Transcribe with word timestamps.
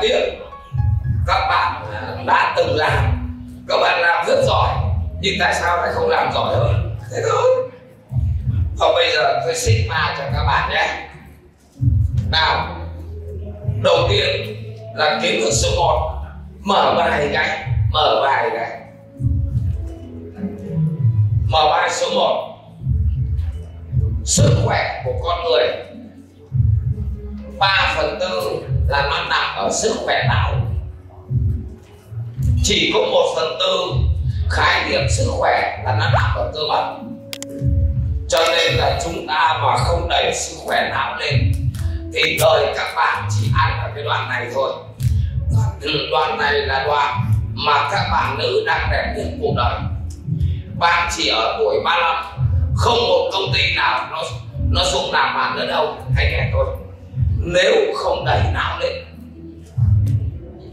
tiếp 0.00 0.40
các 1.26 1.48
bạn 1.48 1.84
à, 1.92 2.16
đã 2.26 2.54
từng 2.56 2.76
làm. 2.76 3.16
Các 3.68 3.76
bạn 3.80 4.00
làm 4.00 4.26
rất 4.26 4.42
giỏi, 4.46 4.74
nhưng 5.20 5.34
tại 5.40 5.54
sao 5.54 5.76
lại 5.76 5.90
không 5.94 6.08
làm 6.08 6.32
giỏi 6.34 6.56
hơn? 6.56 6.96
Thế 7.10 7.22
thôi. 7.30 7.70
Và 8.78 8.88
bây 8.94 9.12
giờ 9.14 9.40
tôi 9.44 9.54
xích 9.54 9.86
ma 9.88 10.14
cho 10.18 10.24
các 10.32 10.44
bạn 10.44 10.70
nhé. 10.70 11.08
Nào, 12.30 12.76
đầu 13.82 13.96
tiên 14.10 14.56
là 14.94 15.18
kiến 15.22 15.40
thức 15.40 15.50
số 15.52 15.68
1 15.76 16.16
mở 16.60 16.94
bài 16.98 17.30
cái 17.32 17.68
mở 17.92 18.20
bài 18.22 18.50
cái 18.54 18.80
mở 21.48 21.66
bài 21.70 21.90
số 21.90 22.10
1 22.14 22.56
sức 24.24 24.50
khỏe 24.64 25.02
của 25.04 25.12
con 25.22 25.44
người. 25.44 25.66
3 27.58 27.94
phần 27.96 28.18
tư 28.20 28.62
là 28.90 29.02
nó 29.10 29.24
nằm 29.28 29.56
ở 29.56 29.70
sức 29.72 29.96
khỏe 30.04 30.24
não. 30.28 30.54
Chỉ 32.64 32.90
có 32.94 33.00
một 33.00 33.32
phần 33.36 33.58
tư 33.60 33.92
khái 34.50 34.90
niệm 34.90 35.08
sức 35.10 35.26
khỏe 35.30 35.82
là 35.84 35.96
nó 35.98 36.10
nằm 36.10 36.34
ở 36.36 36.52
cơ 36.54 36.60
bản 36.68 37.10
cho 38.30 38.38
nên 38.48 38.74
là 38.74 39.00
chúng 39.04 39.26
ta 39.26 39.58
mà 39.62 39.76
không 39.76 40.08
đẩy 40.08 40.34
sức 40.34 40.56
khỏe 40.64 40.88
não 40.90 41.16
lên, 41.16 41.52
thì 42.14 42.38
đời 42.40 42.74
các 42.76 42.92
bạn 42.96 43.28
chỉ 43.30 43.50
ăn 43.58 43.80
ở 43.82 43.90
cái 43.94 44.04
đoạn 44.04 44.28
này 44.28 44.46
thôi. 44.54 44.72
Ừ, 45.80 46.08
đoạn 46.10 46.38
này 46.38 46.52
là 46.52 46.84
đoạn 46.86 47.32
mà 47.54 47.88
các 47.92 48.08
bạn 48.12 48.38
nữ 48.38 48.64
đang 48.66 48.88
đẹp 48.92 49.14
nhất 49.16 49.26
cuộc 49.40 49.54
đời. 49.56 49.74
Bạn 50.78 51.08
chỉ 51.16 51.28
ở 51.28 51.56
tuổi 51.58 51.80
35 51.84 52.24
không 52.76 52.98
một 53.08 53.30
công 53.32 53.52
ty 53.54 53.74
nào 53.76 54.06
nó 54.10 54.22
nó 54.70 54.84
xuống 54.84 55.12
làm 55.12 55.34
bạn 55.34 55.56
nữa 55.56 55.66
đâu, 55.66 55.96
hãy 56.16 56.30
nghe 56.32 56.50
tôi 56.52 56.66
nếu 57.44 57.74
không 57.96 58.24
đẩy 58.24 58.40
não 58.54 58.78
lên. 58.80 59.04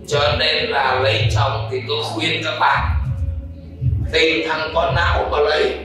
Cho 0.07 0.35
nên 0.39 0.69
là 0.69 0.99
lấy 0.99 1.27
chồng 1.35 1.67
thì 1.71 1.81
tôi 1.87 2.03
khuyên 2.03 2.41
các 2.43 2.59
bạn 2.59 2.93
tìm 4.11 4.47
thằng 4.47 4.71
con 4.75 4.95
não 4.95 5.29
mà 5.31 5.37
lấy 5.39 5.77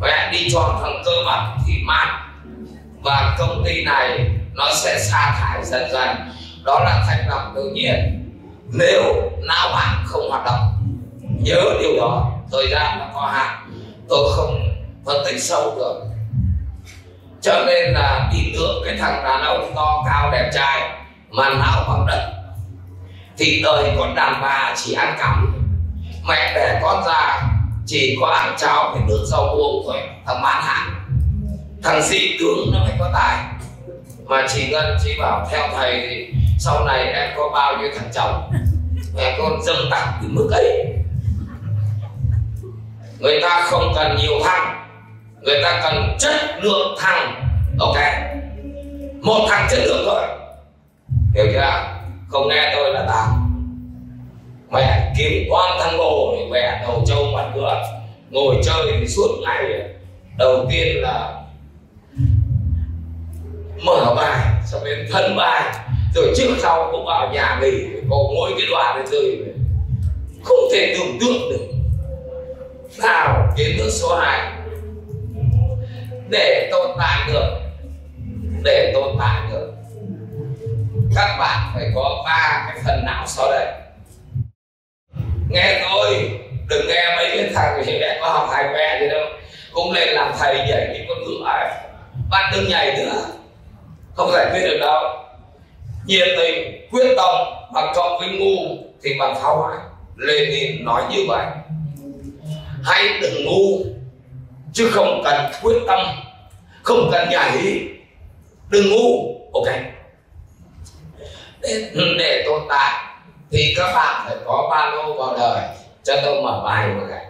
mẹ 0.00 0.30
đi 0.32 0.48
chọn 0.52 0.80
thằng 0.82 1.02
cơ 1.04 1.12
bắp 1.26 1.48
thì 1.66 1.72
mát. 1.84 2.20
Và 3.02 3.36
công 3.38 3.62
ty 3.64 3.84
này 3.84 4.30
nó 4.54 4.70
sẽ 4.74 4.98
sa 4.98 5.36
thải 5.40 5.64
dần 5.64 5.90
dần. 5.92 6.16
Đó 6.64 6.80
là 6.84 7.04
thành 7.06 7.28
lập 7.28 7.52
tự 7.54 7.70
nhiên. 7.74 7.94
Nếu 8.72 9.02
não 9.42 9.72
bạn 9.72 10.04
không 10.06 10.30
hoạt 10.30 10.44
động, 10.44 10.60
nhớ 11.40 11.62
điều 11.80 11.96
đó, 11.96 12.32
thời 12.52 12.68
gian 12.70 12.98
là 12.98 13.10
có 13.14 13.20
hạn. 13.20 13.70
Tôi 14.08 14.32
không 14.36 14.60
phân 15.06 15.24
tích 15.26 15.42
sâu 15.42 15.74
được 15.76 16.02
cho 17.44 17.64
nên 17.66 17.92
là 17.92 18.30
tin 18.32 18.44
tưởng 18.54 18.82
cái 18.84 18.96
thằng 18.98 19.24
đàn 19.24 19.42
ông 19.42 19.72
to 19.76 20.04
cao 20.06 20.30
đẹp 20.32 20.50
trai, 20.54 20.90
mà 21.30 21.48
não 21.48 21.84
bằng 21.88 22.06
đất. 22.06 22.30
Thì 23.38 23.60
đời 23.64 23.90
con 23.98 24.14
đàn 24.14 24.40
bà 24.42 24.74
chỉ 24.76 24.94
ăn 24.94 25.16
cắm 25.18 25.62
mẹ 26.28 26.52
đẻ 26.54 26.80
con 26.82 27.04
ra, 27.06 27.42
chỉ 27.86 28.18
có 28.20 28.26
ăn 28.26 28.54
cháo 28.58 28.90
phải 28.92 29.02
nước 29.08 29.24
rau 29.26 29.48
uống 29.48 29.84
thôi, 29.86 30.00
thằng 30.26 30.42
mãn 30.42 30.62
hạn 30.62 30.90
thằng 31.82 32.02
sĩ 32.02 32.36
tướng 32.38 32.70
nó 32.72 32.78
phải 32.84 32.96
có 32.98 33.10
tài. 33.14 33.38
Mà 34.24 34.46
chị 34.48 34.68
ngân 34.70 34.96
chị 35.04 35.16
bảo 35.20 35.46
theo 35.50 35.68
thầy 35.76 36.06
thì 36.08 36.34
sau 36.58 36.84
này 36.84 37.04
em 37.06 37.30
có 37.36 37.50
bao 37.54 37.76
nhiêu 37.76 37.88
thằng 37.96 38.10
chồng, 38.14 38.52
mẹ 39.16 39.36
con 39.38 39.62
dâng 39.62 39.88
tặng 39.90 40.12
từ 40.22 40.28
mức 40.30 40.48
ấy. 40.52 40.94
Người 43.18 43.40
ta 43.42 43.66
không 43.70 43.92
cần 43.96 44.16
nhiều 44.16 44.40
thằng 44.44 44.83
người 45.44 45.62
ta 45.62 45.80
cần 45.82 46.16
chất 46.18 46.34
lượng 46.60 46.96
thằng 46.98 47.48
ok. 47.78 47.96
Một 49.20 49.46
thằng 49.48 49.66
chất 49.70 49.80
lượng 49.84 50.02
thôi. 50.06 50.22
Hiểu 51.34 51.46
chưa? 51.52 51.94
Không 52.28 52.48
nghe 52.48 52.72
tôi 52.76 52.92
là 52.92 53.04
tao 53.08 53.26
mẹ 54.72 55.12
kiếm 55.18 55.48
quan 55.50 55.78
thằng 55.80 55.98
bồ 55.98 56.36
mẹ 56.50 56.82
đầu 56.82 57.02
trâu 57.06 57.24
mặt 57.34 57.50
ngựa. 57.54 57.82
Ngồi 58.30 58.56
chơi 58.64 58.92
thì 59.00 59.08
suốt 59.08 59.28
ngày. 59.42 59.64
Đầu 60.38 60.66
tiên 60.70 61.02
là 61.02 61.42
mở 63.84 64.14
bài 64.16 64.40
cho 64.72 64.78
đến 64.84 65.08
thân 65.12 65.36
bài. 65.36 65.62
Rồi 66.14 66.34
trước 66.36 66.56
sau 66.58 66.88
cũng 66.92 67.04
vào 67.04 67.30
nhà 67.32 67.58
nghỉ. 67.62 67.72
Có 68.10 68.16
mỗi 68.34 68.50
cái 68.58 68.66
đoạn 68.70 68.96
này 68.96 69.06
chơi. 69.10 69.38
Không 70.44 70.58
thể 70.72 70.96
tưởng 70.98 71.18
tượng 71.20 71.50
được. 71.50 71.66
Nào, 73.02 73.52
kiến 73.56 73.76
thức 73.78 73.90
số 73.90 74.16
2 74.16 74.52
để 76.28 76.68
tồn 76.72 76.90
tại 76.98 77.28
được. 77.32 77.60
Để 78.64 78.92
tồn 78.94 79.16
tại 79.18 79.40
được. 79.52 79.72
Các 81.14 81.36
bạn 81.38 81.70
phải 81.74 81.90
có 81.94 82.22
ba 82.24 82.64
cái 82.68 82.82
phần 82.84 83.04
não 83.04 83.24
sau 83.26 83.50
đây. 83.50 83.66
Nghe 85.48 85.80
tôi 85.82 86.30
đừng 86.68 86.88
nghe 86.88 87.16
mấy 87.16 87.30
cái 87.30 87.50
thằng 87.54 87.82
thì 87.86 88.00
đại 88.00 88.18
có 88.20 88.28
học 88.28 88.48
hai 88.52 88.64
mẹ 88.72 89.00
gì 89.00 89.08
đâu. 89.08 89.26
Cũng 89.72 89.92
lên 89.92 90.08
làm 90.08 90.32
thầy 90.38 90.54
nhảy 90.56 90.90
những 90.94 91.06
con 91.08 91.24
ngựa 91.24 91.44
ấy. 91.46 91.70
Bạn 92.30 92.52
đừng 92.56 92.68
nhảy 92.68 92.96
nữa. 92.96 93.24
Không 94.14 94.30
giải 94.32 94.46
quyết 94.52 94.60
được 94.60 94.78
đâu. 94.80 95.02
Nhiệt 96.06 96.28
tình, 96.36 96.88
quyết 96.90 97.14
tâm, 97.16 97.34
bằng 97.74 97.92
cộng 97.94 98.18
với 98.18 98.28
ngu 98.28 98.76
thì 99.02 99.10
bằng 99.18 99.34
phá 99.34 99.48
hoại 99.48 99.78
Lenin 100.16 100.84
nói 100.84 101.02
như 101.10 101.24
vậy. 101.28 101.46
Hãy 102.84 103.08
đừng 103.20 103.44
ngu 103.44 103.93
chứ 104.74 104.90
không 104.92 105.22
cần 105.24 105.52
quyết 105.62 105.78
tâm 105.86 106.00
không 106.82 107.08
cần 107.12 107.28
nhảy 107.30 107.88
đừng 108.70 108.90
ngu 108.90 109.40
ok. 109.52 109.74
Để, 111.60 111.90
để 112.18 112.44
tồn 112.46 112.62
tại 112.68 113.04
thì 113.50 113.74
các 113.76 113.92
bạn 113.94 114.22
phải 114.26 114.36
có 114.44 114.68
ba 114.70 114.90
lô 114.90 115.14
vào 115.14 115.36
đời 115.38 115.68
cho 116.04 116.16
tôi 116.24 116.42
mở 116.42 116.62
bài 116.64 116.88
một 116.88 117.06
cái. 117.10 117.26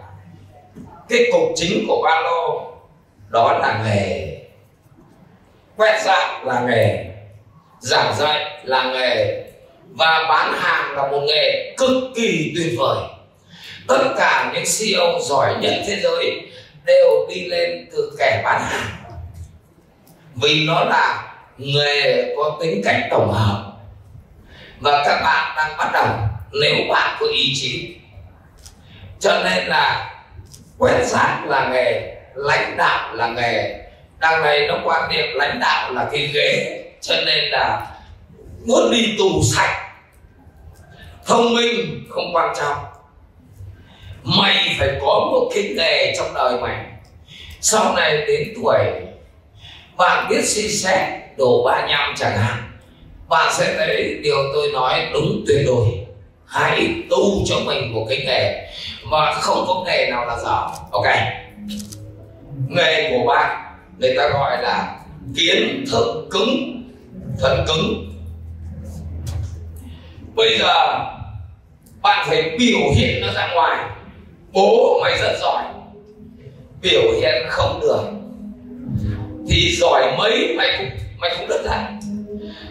Cái 1.09 1.19
cục 1.31 1.51
chính 1.55 1.85
của 1.87 2.01
ba 2.03 2.21
lô 2.21 2.71
đó 3.29 3.57
là 3.61 3.83
nghề. 3.85 4.37
Quét 5.77 6.01
dọn 6.05 6.45
là 6.45 6.61
nghề 6.67 7.05
giảng 7.79 8.15
dạy 8.17 8.61
là 8.63 8.83
nghề 8.83 9.43
và 9.89 10.25
bán 10.29 10.53
hàng 10.53 10.95
là 10.95 11.07
một 11.11 11.21
nghề 11.27 11.75
cực 11.77 12.03
kỳ 12.15 12.53
tuyệt 12.55 12.73
vời. 12.77 12.97
Tất 13.87 14.13
cả 14.17 14.51
những 14.53 14.63
CEO 14.79 15.19
giỏi 15.21 15.55
nhất 15.61 15.73
thế 15.87 15.99
giới 16.03 16.41
đều 16.85 17.27
đi 17.29 17.45
lên 17.45 17.89
từ 17.91 18.15
kẻ 18.19 18.41
bán 18.43 18.61
hàng. 18.61 18.87
Vì 20.35 20.65
nó 20.67 20.83
là 20.83 21.33
nghề 21.57 22.33
có 22.37 22.57
tính 22.61 22.81
cách 22.85 23.07
tổng 23.11 23.31
hợp. 23.31 23.71
Và 24.79 25.03
các 25.05 25.21
bạn 25.23 25.53
đang 25.57 25.77
bắt 25.77 25.89
đầu, 25.93 26.07
nếu 26.51 26.75
bạn 26.89 27.17
có 27.19 27.25
ý 27.25 27.53
chí, 27.55 27.95
cho 29.19 29.41
nên 29.43 29.65
là 29.65 30.13
quét 30.77 31.03
rác 31.03 31.43
là 31.45 31.69
nghề, 31.69 32.15
lãnh 32.35 32.77
đạo 32.77 33.15
là 33.15 33.27
nghề. 33.27 33.81
Đằng 34.19 34.41
này 34.41 34.67
nó 34.67 34.79
quan 34.83 35.09
niệm 35.09 35.25
lãnh 35.33 35.59
đạo 35.59 35.91
là 35.91 36.09
cái 36.11 36.27
ghế, 36.33 36.83
cho 37.01 37.15
nên 37.25 37.43
là 37.51 37.87
muốn 38.65 38.91
đi 38.91 39.15
tù 39.17 39.41
sạch. 39.55 39.91
Thông 41.25 41.53
minh 41.53 42.05
không 42.09 42.35
quan 42.35 42.55
trọng 42.57 42.77
mày 44.25 44.75
phải 44.79 44.89
có 45.01 45.29
một 45.31 45.51
cái 45.55 45.63
nghề 45.77 46.13
trong 46.17 46.33
đời 46.33 46.57
mày. 46.61 46.85
Sau 47.61 47.95
này 47.95 48.17
đến 48.27 48.53
tuổi 48.55 48.77
bạn 49.97 50.27
biết 50.29 50.41
suy 50.43 50.69
xét 50.69 51.09
đồ 51.37 51.63
35 51.65 52.13
chẳng 52.17 52.37
hạn, 52.37 52.63
bạn 53.29 53.53
sẽ 53.53 53.75
thấy 53.77 54.19
điều 54.23 54.37
tôi 54.53 54.71
nói 54.71 55.07
đúng 55.13 55.43
tuyệt 55.47 55.65
đối. 55.65 55.87
Hãy 56.45 56.95
tu 57.09 57.45
cho 57.45 57.55
mình 57.65 57.93
một 57.93 58.05
cái 58.09 58.17
nghề 58.25 58.69
mà 59.03 59.33
không 59.33 59.65
có 59.67 59.83
nghề 59.85 60.09
nào 60.09 60.25
là 60.25 60.37
dở. 60.37 60.67
Ok. 60.91 61.05
Nghề 62.67 63.11
của 63.11 63.25
bạn, 63.27 63.75
người 63.97 64.15
ta 64.17 64.29
gọi 64.29 64.63
là 64.63 64.95
kiến 65.35 65.85
thức 65.91 66.27
cứng, 66.31 66.83
thân 67.39 67.65
cứng. 67.67 68.13
Bây 70.35 70.57
giờ 70.59 70.99
bạn 72.01 72.25
phải 72.29 72.55
biểu 72.59 72.79
hiện 72.95 73.21
nó 73.21 73.33
ra 73.33 73.53
ngoài 73.53 73.77
bố 74.55 74.99
mày 75.03 75.17
rất 75.17 75.37
giỏi, 75.41 75.63
biểu 76.81 77.01
hiện 77.21 77.45
không 77.49 77.79
được, 77.81 78.03
thì 79.49 79.75
giỏi 79.75 80.15
mấy 80.17 80.53
mày 80.57 80.75
cũng 80.77 80.89
mày 81.17 81.35
cũng 81.37 81.47
đứt 81.47 81.61
lại 81.65 81.91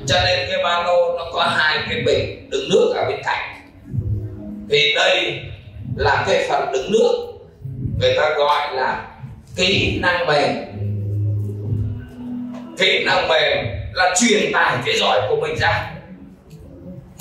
cho 0.07 0.21
nên 0.25 0.49
cái 0.51 0.59
ba 0.65 0.83
lô 0.83 1.19
nó 1.19 1.25
có 1.33 1.43
hai 1.43 1.79
cái 1.89 2.03
bình 2.07 2.51
đựng 2.51 2.69
nước 2.71 2.95
ở 2.97 3.05
bên 3.09 3.21
cạnh. 3.25 3.55
Thì 4.71 4.95
đây 4.95 5.41
là 5.97 6.25
cái 6.27 6.47
phần 6.49 6.73
đựng 6.73 6.93
nước, 6.93 7.13
người 8.01 8.15
ta 8.17 8.31
gọi 8.37 8.77
là 8.77 9.07
kỹ 9.57 9.99
năng 10.03 10.27
mềm. 10.27 10.51
Kỹ 12.79 13.05
năng 13.05 13.29
mềm 13.29 13.67
là 13.93 14.15
truyền 14.21 14.53
tải 14.53 14.77
cái 14.87 14.97
giỏi 14.99 15.21
của 15.29 15.37
mình 15.37 15.57
ra. 15.61 15.91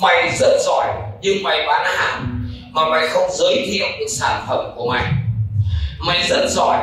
Mày 0.00 0.30
rất 0.38 0.58
giỏi, 0.60 0.86
nhưng 1.22 1.42
mày 1.42 1.66
bán 1.66 1.86
hàng 1.86 2.33
mà 2.74 2.88
mày 2.90 3.08
không 3.08 3.30
giới 3.30 3.66
thiệu 3.66 3.86
được 4.00 4.06
sản 4.08 4.44
phẩm 4.48 4.72
của 4.76 4.90
mày. 4.90 5.12
Mày 6.06 6.22
rất 6.28 6.46
giỏi 6.48 6.78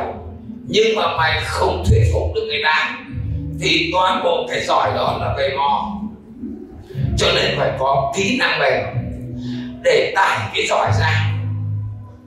nhưng 0.68 0.96
mà 0.96 1.18
mày 1.18 1.42
không 1.44 1.84
thuyết 1.90 2.04
phục 2.14 2.32
được 2.36 2.42
người 2.48 2.62
ta. 2.64 2.98
Thì 3.62 3.90
toàn 3.94 4.24
bộ 4.24 4.48
cái 4.50 4.66
giỏi 4.66 4.92
đó 4.96 5.18
là 5.22 5.36
về 5.38 5.56
mò. 5.58 5.92
Cho 7.18 7.28
nên 7.36 7.58
phải 7.58 7.72
có 7.80 8.14
kỹ 8.18 8.38
năng 8.40 8.60
mềm 8.60 8.84
để 9.84 10.14
tải 10.16 10.40
cái 10.54 10.68
giỏi 10.68 10.92
ra. 11.00 11.34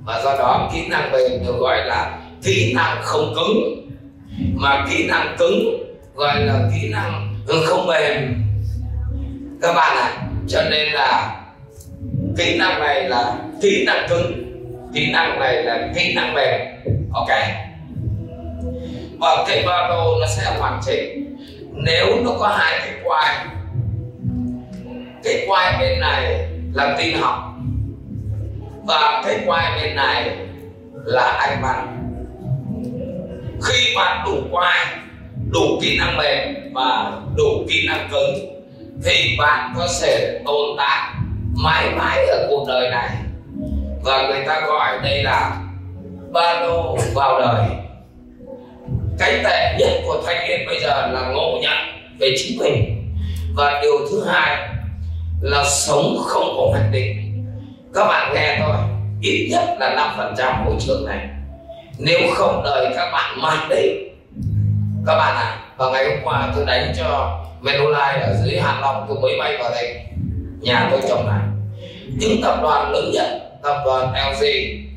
Và 0.05 0.23
do 0.25 0.37
đó 0.39 0.71
kỹ 0.75 0.87
năng 0.89 1.13
mềm 1.13 1.45
được 1.47 1.57
gọi 1.59 1.85
là 1.85 2.19
kỹ 2.43 2.73
năng 2.77 3.03
không 3.03 3.35
cứng. 3.35 3.89
Mà 4.55 4.87
kỹ 4.91 5.07
năng 5.07 5.37
cứng 5.39 5.85
gọi 6.15 6.41
là 6.41 6.71
kỹ 6.75 6.89
năng 6.89 7.35
không 7.67 7.87
mềm 7.87 8.45
các 9.63 9.73
bạn 9.73 9.97
ạ 9.97 10.03
à, 10.03 10.27
cho 10.49 10.63
nên 10.71 10.93
là 10.93 11.37
kỹ 12.37 12.59
năng 12.59 12.81
này 12.81 13.09
là 13.09 13.37
kỹ 13.63 13.85
năng 13.87 14.09
cứng, 14.09 14.33
kỹ 14.95 15.13
năng 15.13 15.41
này 15.41 15.63
là 15.63 15.89
kỹ 15.95 16.15
năng 16.15 16.35
mềm, 16.35 16.61
ok? 17.13 17.29
Và 19.21 19.45
cái 19.49 19.63
ba 19.67 19.89
lô 19.89 20.21
nó 20.21 20.27
sẽ 20.27 20.43
hoàn 20.59 20.81
chỉnh. 20.87 21.37
Nếu 21.73 22.07
nó 22.25 22.31
có 22.41 22.49
hai 22.49 22.79
cái 22.79 22.95
quai 23.05 23.35
cái 25.25 25.45
quai 25.47 25.79
bên 25.81 26.01
này 26.01 26.49
là 26.73 26.97
tin 26.99 27.17
học 27.17 27.55
và 28.85 29.23
cái 29.27 29.39
quai 29.47 29.83
bên 29.83 29.97
này 29.97 30.37
là 31.05 31.23
anh 31.23 31.59
văn 31.63 32.11
khi 33.63 33.97
bạn 33.97 34.25
đủ 34.27 34.37
quai, 34.51 34.87
đủ 35.51 35.79
kỹ 35.83 35.99
năng 35.99 36.17
mềm 36.17 36.73
và 36.75 37.13
đủ 37.37 37.65
kỹ 37.69 37.87
năng 37.89 38.09
cứng 38.11 38.63
thì 39.05 39.37
bạn 39.39 39.75
có 39.77 39.89
thể 40.03 40.41
tồn 40.45 40.77
tại 40.79 41.15
mãi 41.57 41.91
mãi 41.97 42.27
ở 42.27 42.47
cuộc 42.51 42.65
đời 42.69 42.91
này. 42.91 43.09
Và 44.03 44.23
người 44.23 44.45
ta 44.47 44.61
gọi 44.61 44.99
đây 45.03 45.23
là 45.23 45.57
ba 46.33 46.61
lô 46.61 46.97
vào 47.15 47.41
đời. 47.41 47.65
Cái 49.19 49.41
tệ 49.45 49.77
nhất 49.79 49.91
của 50.07 50.23
thanh 50.27 50.49
niên 50.49 50.67
bây 50.67 50.81
giờ 50.81 51.07
là 51.07 51.21
ngộ 51.21 51.59
nhận 51.63 51.79
về 52.19 52.35
chính 52.37 52.59
mình. 52.59 53.05
Và 53.57 53.81
điều 53.83 53.99
thứ 54.11 54.25
hai 54.27 54.69
là 55.41 55.65
sống 55.65 56.17
không 56.27 56.55
có 56.57 56.67
hoạch 56.71 56.91
định. 56.93 57.45
Các 57.95 58.07
bạn 58.07 58.35
nghe 58.35 58.59
thôi 58.61 58.77
ít 59.21 59.49
nhất 59.51 59.77
là 59.79 59.95
năm 59.95 60.11
phần 60.17 60.35
trăm 60.39 60.65
môi 60.65 60.75
trường 60.81 61.07
này. 61.07 61.29
Nếu 61.99 62.21
không 62.35 62.63
đời 62.65 62.93
các 62.97 63.11
bạn 63.13 63.43
mang 63.43 63.69
đi. 63.69 63.83
Các 65.07 65.17
bạn 65.17 65.37
ạ 65.37 65.43
à, 65.43 65.59
và 65.77 65.91
ngày 65.91 66.05
hôm 66.05 66.19
qua 66.25 66.53
tôi 66.57 66.67
đánh 66.67 66.93
cho 66.97 67.41
Menolite 67.61 68.21
ở 68.21 68.35
dưới 68.45 68.61
Hạ 68.61 68.79
Long 68.81 69.05
tôi 69.09 69.21
mới 69.21 69.33
bay 69.39 69.57
vào 69.59 69.71
đây 69.71 70.04
nhà 70.65 70.89
tôi 70.91 71.01
trồng 71.09 71.27
này. 71.27 71.43
Những 72.19 72.43
tập 72.43 72.59
đoàn 72.63 72.93
lớn 72.93 73.11
nhất 73.13 73.41
tập 73.63 73.83
đoàn 73.85 74.13
LG 74.13 74.45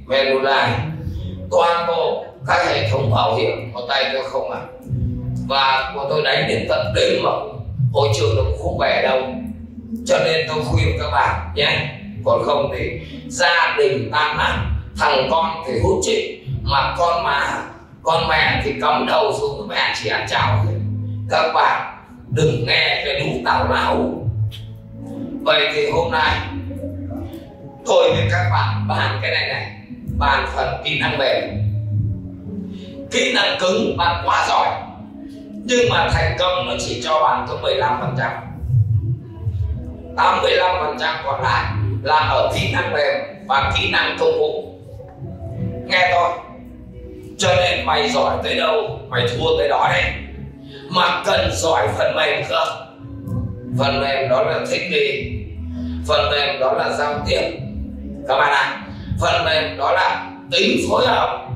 Manulife, 0.07 0.69
toàn 1.51 1.87
bộ 1.87 2.25
các 2.47 2.67
hệ 2.67 2.89
thống 2.89 3.11
bảo 3.11 3.35
hiểm 3.35 3.71
của 3.73 3.81
tay 3.89 4.05
tôi 4.13 4.23
không 4.23 4.51
à 4.51 4.61
và 5.47 5.91
của 5.95 6.05
tôi 6.09 6.21
đánh 6.23 6.45
đến 6.47 6.65
tận 6.69 6.93
đêm 6.95 7.23
mà 7.23 7.31
hội 7.93 8.09
trường 8.17 8.35
nó 8.35 8.41
cũng 8.43 8.61
không 8.63 8.77
về 8.77 9.01
đâu. 9.03 9.21
Cho 10.05 10.17
nên 10.25 10.47
tôi 10.47 10.57
khuyên 10.65 10.97
các 10.99 11.09
bạn 11.11 11.51
nhé. 11.55 11.89
Còn 12.25 12.43
không 12.45 12.71
thì 12.77 13.01
gia 13.27 13.75
đình 13.77 14.09
tan 14.11 14.37
nát, 14.37 14.65
thằng 14.97 15.27
con 15.31 15.63
thì 15.67 15.73
hút 15.83 15.99
chị 16.03 16.39
mà 16.63 16.95
con 16.97 17.23
mà, 17.23 17.63
con 18.03 18.27
mẹ 18.29 18.61
thì 18.65 18.73
cắm 18.81 19.05
đầu 19.07 19.33
xuống 19.39 19.67
mẹ 19.67 19.93
chỉ 20.03 20.09
ăn 20.09 20.25
cháo. 20.29 20.57
Thôi 20.65 20.73
các 21.29 21.51
bạn 21.53 21.97
đừng 22.29 22.65
nghe 22.67 23.03
cái 23.05 23.19
lũ 23.19 23.31
tào 23.45 23.67
lao 23.69 24.26
vậy 25.47 25.69
thì 25.73 25.89
hôm 25.89 26.11
nay 26.11 26.37
tôi 27.85 28.11
với 28.11 28.27
các 28.31 28.49
bạn 28.51 28.87
bàn 28.87 29.19
cái 29.21 29.31
này 29.31 29.47
này, 29.47 29.71
bàn 30.17 30.47
phần 30.55 30.81
kỹ 30.85 30.99
năng 30.99 31.17
mềm. 31.17 31.43
Kỹ 33.11 33.33
năng 33.35 33.57
cứng 33.59 33.97
bạn 33.97 34.23
quá 34.25 34.45
giỏi, 34.49 34.67
nhưng 35.65 35.89
mà 35.89 36.09
thành 36.13 36.35
công 36.39 36.67
nó 36.67 36.73
chỉ 36.79 37.01
cho 37.03 37.19
bạn 37.23 37.45
có 37.49 37.57
15 37.61 37.97
phần 38.01 38.15
trăm. 38.17 38.31
85 40.17 40.75
phần 40.85 40.97
trăm 40.99 41.15
còn 41.25 41.41
lại 41.41 41.65
là 42.03 42.15
ở 42.15 42.51
kỹ 42.55 42.73
năng 42.73 42.93
mềm 42.93 43.15
và 43.47 43.73
kỹ 43.77 43.91
năng 43.91 44.17
công 44.19 44.39
vụ 44.39 44.73
nghe 45.85 46.11
tôi, 46.13 46.29
cho 47.37 47.55
nên 47.55 47.85
mày 47.85 48.09
giỏi 48.09 48.37
tới 48.43 48.55
đâu, 48.55 48.99
mày 49.09 49.27
thua 49.27 49.57
tới 49.57 49.69
đó 49.69 49.89
đấy. 49.91 50.03
Mà 50.89 51.23
cần 51.25 51.49
giỏi 51.53 51.87
phần 51.97 52.15
mềm 52.15 52.43
cơ 52.49 52.86
phần 53.77 54.01
mềm 54.01 54.29
đó 54.29 54.43
là 54.43 54.59
thích 54.71 54.81
nghi. 54.91 55.33
Phần 56.07 56.31
mềm 56.31 56.59
đó 56.59 56.73
là 56.73 56.89
giao 56.97 57.13
tiếp. 57.27 57.41
Các 58.27 58.37
bạn 58.37 58.51
ạ 58.51 58.63
à, 58.63 58.83
phần 59.21 59.45
mềm 59.45 59.77
đó 59.77 59.91
là 59.91 60.29
tính 60.51 60.77
phối 60.89 61.07
hợp. 61.07 61.47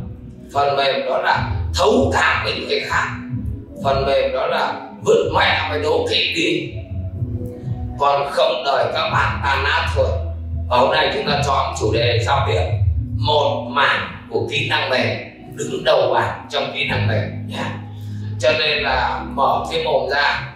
Phần 0.54 0.78
mềm 0.78 1.06
đó 1.06 1.18
là 1.18 1.50
thấu 1.76 2.12
cảm 2.14 2.44
với 2.44 2.54
người 2.68 2.80
khác. 2.80 3.08
Phần 3.84 4.06
mềm 4.06 4.32
đó 4.34 4.48
là 4.48 4.74
vứt 5.06 5.32
mẹ 5.36 5.68
với 5.70 5.80
đố 5.82 6.08
kỵ 6.10 6.34
đi. 6.36 6.74
Còn 8.00 8.28
không 8.32 8.64
đợi 8.66 8.86
các 8.94 9.10
bạn 9.10 9.40
tan 9.44 9.64
nát 9.64 9.88
thôi 9.96 10.08
và 10.70 10.78
hôm 10.78 10.92
nay 10.92 11.12
chúng 11.14 11.28
ta 11.28 11.42
chọn 11.46 11.76
chủ 11.80 11.94
đề 11.94 12.20
giao 12.26 12.48
tiếp. 12.48 12.62
Một 13.18 13.68
mảng 13.70 14.26
của 14.30 14.48
kỹ 14.52 14.70
năng 14.70 14.90
mềm 14.90 15.18
đứng 15.56 15.84
đầu 15.84 16.14
bảng 16.14 16.48
trong 16.50 16.72
kỹ 16.74 16.88
năng 16.90 17.08
mềm 17.08 17.48
nhé 17.48 17.64
cho 18.40 18.52
nên 18.60 18.84
là 18.84 19.24
mở 19.34 19.66
cái 19.72 19.84
mồm 19.84 20.10
ra 20.10 20.51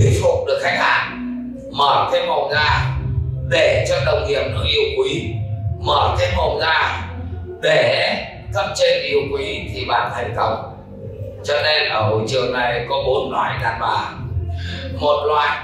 thuyết 0.00 0.20
phục 0.22 0.46
được 0.46 0.58
khách 0.62 0.78
hàng, 0.78 1.18
mở 1.72 2.08
cái 2.12 2.26
mồm 2.26 2.52
ra 2.52 2.96
để 3.48 3.86
cho 3.88 3.96
đồng 4.06 4.26
nghiệp 4.26 4.42
nó 4.54 4.60
yêu 4.62 4.82
quý. 4.98 5.34
Mở 5.80 6.16
cái 6.18 6.28
mồm 6.36 6.58
ra 6.60 7.02
để 7.62 8.14
cấp 8.54 8.66
trên 8.76 9.02
yêu 9.02 9.20
quý 9.32 9.70
thì 9.74 9.84
bạn 9.84 10.10
thành 10.14 10.34
công. 10.36 10.74
Cho 11.44 11.54
nên 11.62 11.88
ở 11.88 12.02
hội 12.02 12.22
trường 12.28 12.52
này 12.52 12.86
có 12.88 13.02
bốn 13.06 13.32
loại 13.32 13.58
đàn 13.62 13.80
bà. 13.80 14.10
Một 15.00 15.24
loại 15.26 15.58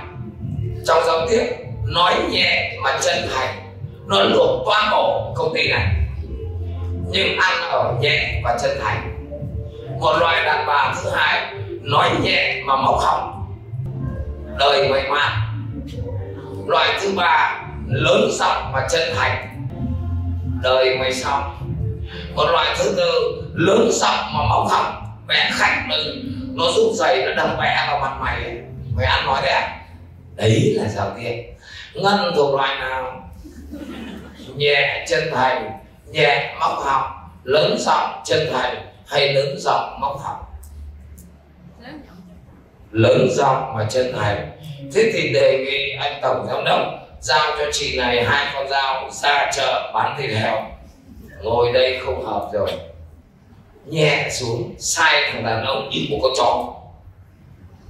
trong 0.87 1.05
giao 1.07 1.27
tiếp, 1.31 1.47
nói 1.87 2.15
nhẹ 2.31 2.79
mà 2.83 2.99
chân 3.03 3.29
thành, 3.35 3.55
nó 4.07 4.23
luộc 4.23 4.67
toàn 4.67 4.91
bộ 4.91 5.33
công 5.37 5.55
ty 5.55 5.69
này, 5.69 5.87
nhưng 7.11 7.39
ăn 7.39 7.63
ở 7.71 7.95
nhẹ 8.01 8.41
và 8.45 8.59
chân 8.63 8.79
thành. 8.85 9.11
Một 10.01 10.17
loại 10.21 10.45
đàn 10.45 10.67
bà 10.67 10.95
thứ 11.03 11.11
hai, 11.11 11.55
nói 11.83 12.11
nhẹ 12.23 12.63
mà 12.65 12.77
móc 12.77 13.01
hỏng 13.01 13.44
đời 14.59 14.89
mày 14.89 15.11
mạn 15.11 15.41
loại 16.67 16.99
thứ 17.01 17.13
ba 17.17 17.63
lớn 17.87 18.31
giọng 18.33 18.71
và 18.73 18.89
chân 18.91 19.03
thành. 19.17 19.67
Đời 20.63 20.99
mày 20.99 21.15
xong 21.15 21.57
một 22.35 22.45
loại 22.53 22.77
thứ 22.79 22.95
tư 22.97 23.43
lớn 23.55 23.89
giọng 23.93 24.33
mà 24.35 24.41
máu 24.49 24.69
thẳng 24.71 25.07
vẽ 25.29 25.51
khách 25.53 25.85
nó, 25.89 25.97
nó 26.55 26.65
rút 26.77 26.93
giày 26.95 27.27
nó 27.27 27.35
đâm 27.35 27.57
vẽ 27.61 27.85
vào 27.89 27.99
mặt 28.01 28.17
mày. 28.21 28.63
Mày 28.97 29.07
ăn 29.07 29.27
nói 29.27 29.41
đẹp 29.43 29.53
à? 29.53 29.81
đấy 30.37 30.75
là 30.77 30.89
giao 30.89 31.11
tiếp. 31.19 31.43
Ngân 31.95 32.33
thuộc 32.37 32.55
loại 32.55 32.79
nào? 32.79 33.31
Nhẹ 34.57 35.07
chân 35.09 35.23
thành. 35.35 35.71
Nhẹ 36.11 36.55
móc 36.61 36.79
họng. 36.85 37.11
Lớn 37.45 37.77
giọng 37.79 38.23
chân 38.25 38.49
thành 38.53 38.87
hay 39.07 39.33
lớn 39.33 39.57
giọng 39.59 40.01
móc 40.01 40.21
họng? 40.21 40.45
Lớn 42.95 43.29
giọng 43.31 43.75
mà 43.75 43.87
chân 43.91 44.13
thành. 44.17 44.51
Thế 44.95 45.11
thì 45.15 45.33
đề 45.33 45.59
nghị 45.59 45.97
anh 46.01 46.19
tổng 46.23 46.47
giám 46.49 46.65
đốc 46.65 46.79
giao 47.21 47.51
cho 47.59 47.65
chị 47.73 47.97
này 47.99 48.25
hai 48.25 48.47
con 48.55 48.69
dao 48.69 49.11
ra 49.11 49.51
chợ 49.57 49.91
bán 49.95 50.17
thịt 50.19 50.31
heo. 50.31 50.67
Ngồi 51.43 51.73
đây 51.73 52.01
không 52.05 52.27
hợp 52.27 52.51
rồi. 52.53 52.71
Nhẹ 53.87 54.29
xuống, 54.31 54.75
sai 54.79 55.31
thằng 55.33 55.45
đàn 55.45 55.65
ông 55.65 55.91
như 55.91 56.01
một 56.11 56.19
con 56.23 56.33
chó. 56.37 56.75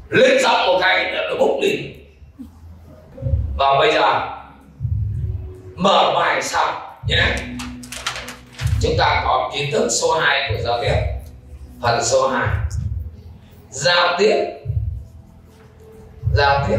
Lên 0.09 0.43
giọng 0.43 0.67
một 0.67 0.79
cái 0.81 1.13
là 1.13 1.23
nó 1.31 1.37
bốc 1.39 1.51
lên. 1.63 1.93
Và 3.57 3.79
bây 3.79 3.93
giờ, 3.93 4.21
mở 5.77 6.13
bài 6.15 6.43
xong 6.43 6.75
nhé. 7.09 7.23
Chúng 8.83 8.95
ta 8.99 9.23
có 9.25 9.51
kiến 9.55 9.71
thức 9.73 9.89
số 9.89 10.19
2 10.21 10.51
của 10.51 10.63
giao 10.63 10.83
tiếp. 10.83 10.97
Phần 11.83 12.05
số 12.05 12.29
2 12.29 12.49
giao 13.71 14.17
tiếp 14.19 14.64
giao 16.35 16.65
tiếp. 16.69 16.79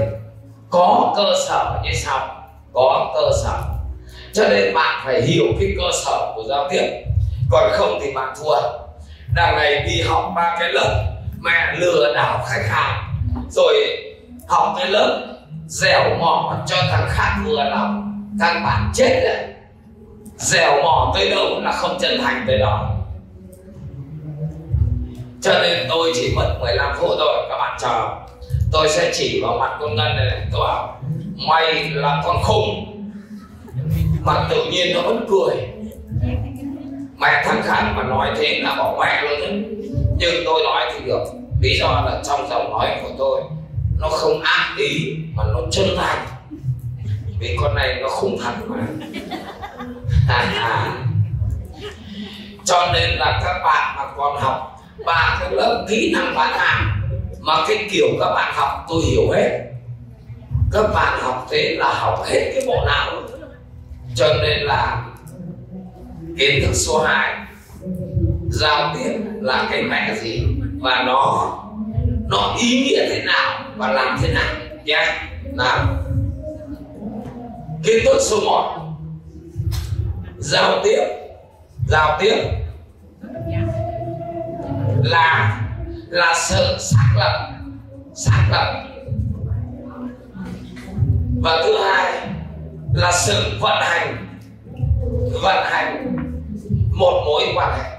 Có 0.70 1.14
cơ 1.16 1.34
sở 1.48 1.80
như 1.84 1.92
sau. 1.94 2.28
Có 2.74 3.12
cơ 3.16 3.30
sở. 3.44 3.62
Cho 4.34 4.44
nên 4.50 4.74
bạn 4.74 5.02
phải 5.06 5.22
hiểu 5.22 5.46
cái 5.60 5.70
cơ 5.78 5.98
sở 6.06 6.32
của 6.36 6.44
giao 6.50 6.68
tiếp. 6.70 7.04
Còn 7.52 7.72
không 7.74 8.00
thì 8.02 8.14
bạn 8.14 8.34
thua. 8.40 8.56
Đằng 9.36 9.56
này 9.56 9.84
đi 9.88 10.02
học 10.02 10.32
ba 10.36 10.56
cái 10.60 10.74
lớp, 10.74 11.04
mẹ 11.42 11.76
lừa 11.78 12.14
đảo 12.14 12.44
khách 12.48 12.66
hàng. 12.70 13.14
Rồi 13.50 13.74
học 14.48 14.76
cái 14.78 14.88
lớp 14.88 15.22
dẻo 15.68 16.18
mỏ 16.20 16.58
cho 16.68 16.76
thằng 16.92 17.08
khác 17.10 17.36
vừa 17.46 17.64
lòng 17.64 18.12
thằng 18.40 18.64
bạn 18.64 18.92
chết 18.94 19.22
đấy. 19.24 19.46
Dẻo 20.38 20.84
mỏ 20.84 21.12
tới 21.16 21.30
đâu 21.30 21.60
là 21.62 21.72
không 21.72 21.98
chân 22.00 22.22
thành 22.24 22.44
tới 22.48 22.58
đó. 22.58 22.90
Cho 25.42 25.54
nên 25.62 25.88
tôi 25.90 26.12
chỉ 26.16 26.34
mất 26.36 26.56
15 26.60 26.96
phút 27.00 27.12
thôi. 27.20 27.46
Các 27.50 27.58
bạn 27.58 27.78
chờ 27.82 28.25
tôi 28.76 28.90
sẽ 28.90 29.12
chỉ 29.14 29.42
vào 29.42 29.58
mặt 29.58 29.78
con 29.80 29.96
ngân 29.96 30.16
này, 30.16 30.26
này 30.26 30.48
tôi 30.52 30.62
bảo 30.68 31.02
mày 31.48 31.90
là 31.90 32.22
con 32.26 32.44
khùng. 32.44 33.02
Mà 34.22 34.48
tự 34.50 34.66
nhiên 34.72 34.94
nó 34.94 35.02
vẫn 35.02 35.26
cười. 35.30 35.56
Mẹ 37.18 37.44
thẳng 37.46 37.62
thắn 37.68 37.96
mà 37.96 38.04
nói 38.04 38.32
thế 38.38 38.60
là 38.64 38.76
bỏ 38.76 38.98
mẹ 39.00 39.22
luôn 39.22 39.40
đấy. 39.40 39.64
Nhưng 40.18 40.46
tôi 40.46 40.64
nói 40.64 40.92
thì 40.94 41.06
được. 41.06 41.24
Lý 41.62 41.80
do 41.80 41.88
là 41.88 42.22
trong 42.26 42.50
giọng 42.50 42.72
nói 42.72 43.00
của 43.04 43.10
tôi 43.18 43.42
nó 44.00 44.10
không 44.10 44.42
ác 44.42 44.76
ý 44.78 45.16
mà 45.36 45.44
nó 45.54 45.60
chân 45.72 45.88
thành. 45.98 46.26
Vì 47.40 47.58
con 47.62 47.76
này 47.76 48.00
nó 48.02 48.10
không 48.10 48.38
thật 48.44 48.54
mà. 48.68 48.78
Cho 52.66 52.92
nên 52.94 53.10
là 53.10 53.42
các 53.44 53.60
bạn 53.64 53.96
mà 53.98 54.04
còn 54.18 54.42
học 54.42 54.82
ba 55.06 55.38
cái 55.40 55.52
lớp 55.52 55.86
kỹ 55.90 56.14
năng 56.16 56.36
bán 56.36 56.54
hàng 56.60 57.05
mà 57.46 57.54
cái 57.68 57.88
kiểu 57.92 58.08
các 58.20 58.30
bạn 58.36 58.54
học, 58.56 58.86
tôi 58.90 59.04
hiểu 59.04 59.32
hết. 59.32 59.60
Các 60.72 60.84
bạn 60.94 61.20
học 61.22 61.48
thế 61.52 61.76
là 61.80 61.94
học 61.94 62.26
hết 62.26 62.52
cái 62.54 62.64
bộ 62.68 62.86
não. 62.86 63.22
Cho 64.16 64.28
nên 64.42 64.60
là 64.62 65.06
kiến 66.38 66.64
thức 66.66 66.74
số 66.74 67.04
2 67.04 67.36
giao 68.50 68.96
tiếp 68.96 69.14
là 69.42 69.68
cái 69.72 69.84
mẹ 69.84 70.16
gì? 70.22 70.44
Và 70.80 71.04
nó 71.08 71.52
nó 72.28 72.56
ý 72.60 72.84
nghĩa 72.84 73.10
thế 73.10 73.24
nào 73.26 73.62
và 73.76 73.92
làm 73.92 74.18
thế 74.22 74.34
nào? 74.34 74.56
Nhé 74.86 75.06
nào. 75.54 75.86
Kiến 77.84 77.96
thức 78.06 78.18
số 78.22 78.40
1 78.46 78.80
giao 80.38 80.80
tiếp. 80.84 81.02
Giao 81.88 82.18
tiếp. 82.20 82.36
Là 85.04 85.62
là 86.10 86.34
sự 86.36 86.78
xác 86.80 87.16
lập. 87.18 87.50
Xác 88.16 88.48
lập. 88.52 88.84
Và 91.42 91.62
thứ 91.64 91.78
hai 91.78 92.28
là 92.94 93.12
sự 93.12 93.58
vận 93.60 93.78
hành. 93.82 94.28
Vận 95.42 95.66
hành 95.66 96.16
một 96.92 97.24
mối 97.26 97.44
quan 97.56 97.78
hệ. 97.78 97.90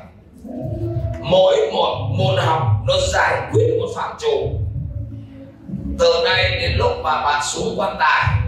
Mỗi 1.20 1.56
một 1.72 2.08
môn 2.18 2.36
học 2.36 2.62
nó 2.86 2.94
giải 3.12 3.40
quyết 3.52 3.78
một 3.80 3.88
phạm 3.96 4.16
trù. 4.20 4.60
Từ 5.98 6.12
nay 6.24 6.50
đến 6.60 6.72
lúc 6.76 6.92
mà 7.02 7.22
bạn 7.22 7.42
xuống 7.44 7.74
quan 7.80 7.96
tài, 8.00 8.38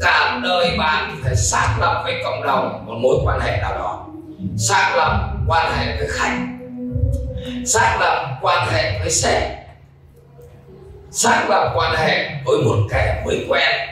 cả 0.00 0.40
đời 0.44 0.76
bạn 0.78 1.16
phải 1.24 1.36
xác 1.36 1.76
lập 1.80 2.00
với 2.04 2.14
cộng 2.24 2.42
đồng 2.42 2.86
một 2.86 2.94
mối 3.02 3.16
quan 3.24 3.40
hệ 3.40 3.56
nào 3.60 3.74
đó. 3.74 4.06
Xác 4.58 4.94
lập 4.96 5.34
quan 5.46 5.72
hệ 5.72 5.96
với 5.96 6.08
khách 6.10 6.55
xác 7.66 7.96
lập 8.00 8.38
quan 8.42 8.68
hệ 8.72 8.98
với 8.98 9.10
sếp. 9.10 9.42
Xác 11.10 11.46
lập 11.48 11.72
quan 11.76 11.96
hệ 11.96 12.30
với 12.44 12.58
một 12.58 12.76
kẻ 12.90 13.22
mới 13.26 13.46
quen. 13.48 13.88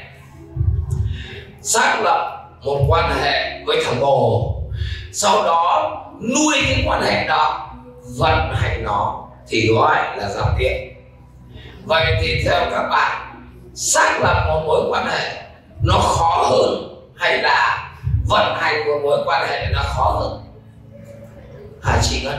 Xác 1.62 2.00
lập 2.02 2.50
một 2.64 2.84
quan 2.88 3.10
hệ 3.20 3.62
với 3.66 3.82
thằng 3.84 4.00
bồ 4.00 4.54
sau 5.16 5.42
đó 5.44 5.92
nuôi 6.20 6.54
cái 6.64 6.84
quan 6.86 7.02
hệ 7.02 7.26
đó, 7.26 7.70
vận 8.18 8.54
hành 8.54 8.84
nó 8.84 9.24
thì 9.48 9.68
gọi 9.74 10.16
là 10.16 10.28
giao 10.28 10.54
tiếp. 10.58 10.94
Vậy 11.84 12.14
thì 12.20 12.42
theo 12.44 12.70
các 12.70 12.88
bạn, 12.90 13.42
xác 13.74 14.18
lập 14.20 14.44
một 14.48 14.62
mối 14.66 14.80
quan 14.90 15.06
hệ 15.06 15.42
nó 15.82 15.98
khó 15.98 16.46
hơn 16.50 16.98
hay 17.16 17.38
là 17.38 17.90
vận 18.28 18.56
hành 18.56 18.86
một 18.86 18.98
mối 19.02 19.18
quan 19.26 19.48
hệ 19.48 19.66
nó 19.72 19.82
khó 19.82 20.10
hơn? 20.20 20.40
Hả 21.82 21.98
chị 22.02 22.22
ngân 22.24 22.38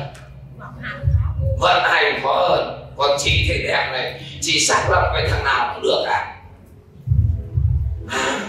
vận 1.59 1.83
hành 1.83 2.19
khó 2.23 2.49
hơn. 2.49 2.81
Còn 2.97 3.17
chị 3.19 3.45
thì 3.47 3.63
đẹp 3.63 3.89
này 3.91 4.21
chị 4.41 4.59
xác 4.59 4.89
lập 4.89 5.09
với 5.13 5.27
thằng 5.29 5.43
nào 5.43 5.73
cũng 5.73 5.83
được 5.83 6.03
à 6.07 6.41
à 8.09 8.45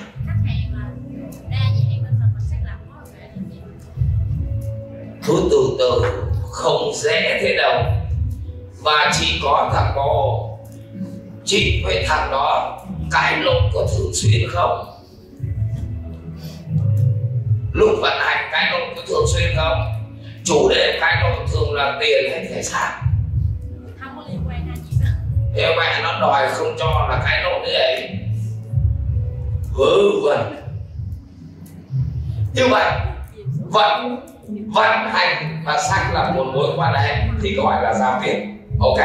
từ 5.50 5.76
từ 5.78 6.02
không 6.50 6.92
dễ 6.94 7.38
thế 7.42 7.56
đâu. 7.56 7.82
Và 8.82 9.12
chỉ 9.20 9.40
có 9.42 9.70
thằng 9.74 9.92
bò 9.96 10.42
chị 11.44 11.82
với 11.84 12.04
thằng 12.08 12.30
đó 12.30 12.78
cãi 13.12 13.36
lộn 13.36 13.62
có 13.74 13.86
thường 13.96 14.14
xuyên 14.14 14.50
không? 14.50 14.86
Lúc 17.72 17.90
vận 18.00 18.18
hành 18.18 18.48
cãi 18.52 18.70
lộn 18.72 18.88
có 18.96 19.02
thường 19.08 19.24
xuyên 19.34 19.56
không 19.56 19.95
chủ 20.46 20.68
đề 20.68 20.98
cãi 21.00 21.16
lộn 21.22 21.46
thường 21.52 21.74
là 21.74 21.96
tiền 22.00 22.32
hay 22.32 22.46
thể 22.50 22.62
sản? 22.62 23.02
Không 24.00 24.16
có 24.16 24.22
liên 24.28 24.40
quan 24.48 24.66
hai 24.66 24.76
chị? 24.90 24.96
Thế 25.54 25.74
mẹ 25.78 26.00
nó 26.02 26.20
đòi 26.20 26.48
không 26.48 26.76
cho 26.78 27.06
là 27.10 27.22
cãi 27.24 27.42
lộn 27.42 27.62
thế 27.66 27.72
ấy. 27.72 28.18
Vớ 29.74 29.96
vẩn. 30.22 30.62
Như 32.54 32.68
vậy 32.70 32.92
vận 33.58 34.16
vận 34.74 35.10
hành 35.12 35.62
và 35.64 35.82
xác 35.82 36.10
lập 36.14 36.32
một 36.36 36.44
mối 36.54 36.66
quan 36.76 36.94
hệ 36.94 37.16
thì 37.42 37.54
gọi 37.54 37.82
là 37.82 37.94
giao 37.94 38.20
tiếp. 38.24 38.46
Ok. 38.80 39.00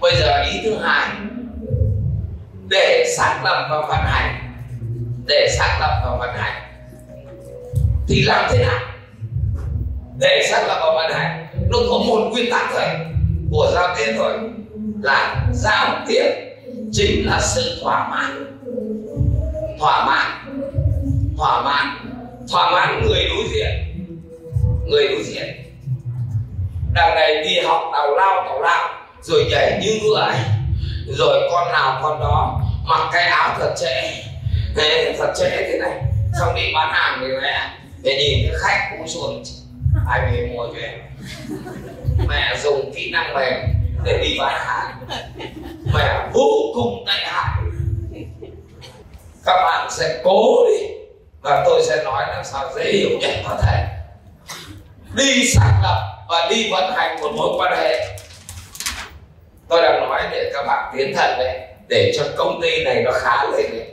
Bây 0.00 0.16
giờ 0.16 0.42
ý 0.52 0.60
thứ 0.64 0.78
hai. 0.82 1.08
Để 2.68 3.14
xác 3.16 3.40
lập 3.44 3.68
và 3.70 3.80
vận 3.80 4.04
hành. 4.04 4.54
Để 5.26 5.48
xác 5.58 5.78
lập 5.80 6.02
và 6.04 6.16
vận 6.16 6.36
hành. 6.36 6.62
Thì 8.08 8.22
làm 8.22 8.50
thế 8.52 8.64
nào 8.64 8.80
để 10.18 10.46
xác 10.50 10.64
lập 10.66 10.78
và 10.80 10.94
vận 10.94 11.12
hành. 11.12 11.46
Nó 11.70 11.78
có 11.90 11.98
một 11.98 12.28
nguyên 12.32 12.50
tắc 12.50 12.70
thôi. 12.72 12.84
Của 13.50 13.70
giao 13.74 13.96
tiếp 13.96 14.14
thôi. 14.16 14.32
Là 15.02 15.46
giao 15.52 15.96
tiếp 16.08 16.24
chính 16.92 17.26
là 17.26 17.40
sự 17.40 17.80
thỏa 17.82 18.08
mãn. 18.08 18.58
Thỏa 19.78 20.06
mãn. 20.06 20.60
Thỏa 21.36 21.62
mãn. 21.62 21.96
Thỏa 22.50 22.70
mãn 22.70 23.02
người 23.02 23.24
đối 23.28 23.44
diện. 23.54 23.70
Người 24.86 25.08
đối 25.08 25.22
diện. 25.22 25.46
Đằng 26.94 27.14
này 27.14 27.44
đi 27.44 27.58
học 27.58 27.82
tàu 27.92 28.16
lao 28.16 28.44
tàu 28.48 28.60
lao. 28.60 28.88
Rồi 29.22 29.44
nhảy 29.50 29.80
như 29.82 30.00
ngựa 30.02 30.32
rồi 31.06 31.48
con 31.52 31.72
nào 31.72 32.00
con 32.02 32.20
đó. 32.20 32.60
Mặc 32.86 33.10
cái 33.12 33.28
áo 33.28 33.56
thật 33.58 33.74
trễ. 33.80 34.12
Thật 35.18 35.32
trễ 35.38 35.50
thế 35.50 35.78
này. 35.80 36.02
Xong 36.40 36.54
đi 36.54 36.62
bán 36.74 36.92
hàng 36.92 37.18
thì 37.20 37.26
mẹ. 37.42 37.70
Để 38.02 38.16
nhìn 38.16 38.48
cái 38.48 38.60
khách 38.60 38.96
cũng 38.98 39.08
xuống 39.08 39.42
ai 40.08 40.48
mua 40.52 40.66
cho 40.66 40.80
em. 40.80 41.00
Mẹ 42.28 42.56
dùng 42.62 42.92
kỹ 42.94 43.10
năng 43.12 43.34
mềm 43.34 43.54
để 44.04 44.18
đi 44.22 44.36
bán 44.38 44.60
hàng. 44.66 45.06
Mẹ 45.94 46.28
vô 46.32 46.72
cùng 46.74 47.04
tệ 47.06 47.24
hại. 47.24 47.62
Các 49.44 49.56
bạn 49.64 49.90
sẽ 49.90 50.20
cố 50.24 50.66
đi 50.66 50.86
và 51.42 51.62
tôi 51.66 51.82
sẽ 51.86 52.04
nói 52.04 52.24
làm 52.28 52.44
sao 52.44 52.70
dễ 52.76 52.92
hiểu 52.92 53.18
nhất 53.20 53.30
có 53.48 53.58
thể. 53.62 53.86
Đi 55.16 55.48
xác 55.48 55.80
lập 55.82 56.26
và 56.28 56.48
đi 56.50 56.70
vận 56.70 56.92
hành 56.92 57.20
một 57.20 57.32
mối 57.36 57.48
quan 57.58 57.72
hệ. 57.78 58.18
Tôi 59.68 59.82
đang 59.82 60.00
nói 60.00 60.22
để 60.30 60.50
các 60.54 60.66
bạn 60.66 60.94
tiến 60.96 61.14
thần 61.16 61.38
đấy, 61.38 61.60
để 61.88 62.12
cho 62.16 62.24
công 62.36 62.60
ty 62.62 62.84
này 62.84 63.02
nó 63.02 63.10
khá 63.12 63.44
lên 63.44 63.70
đấy. 63.70 63.88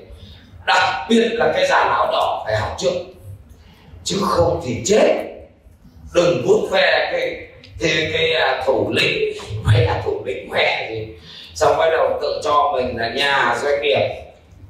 Đặc 0.66 1.06
biệt 1.10 1.28
là 1.32 1.52
cái 1.54 1.68
già 1.68 1.78
áo 1.78 2.08
đỏ 2.12 2.44
phải 2.46 2.58
học 2.58 2.76
trước. 2.80 2.92
Chứ 4.04 4.18
không 4.22 4.62
thì 4.66 4.84
chết 4.86 5.31
đừng 6.14 6.44
vuốt 6.46 6.68
ve 6.72 7.10
cái 7.12 7.48
thì 7.80 8.12
cái 8.14 8.34
à, 8.34 8.64
thủ 8.66 8.92
lĩnh. 8.94 9.34
Hay 9.66 9.86
là 9.86 10.02
thủ 10.06 10.22
lĩnh 10.26 10.50
mẹ 10.52 10.92
gì 10.92 11.08
xong 11.56 11.78
bắt 11.78 11.90
đầu 11.90 12.20
tự 12.22 12.42
cho 12.44 12.72
mình 12.76 12.98
là 12.98 13.10
nhà 13.10 13.56
doanh 13.64 13.82
nghiệp. 13.82 14.10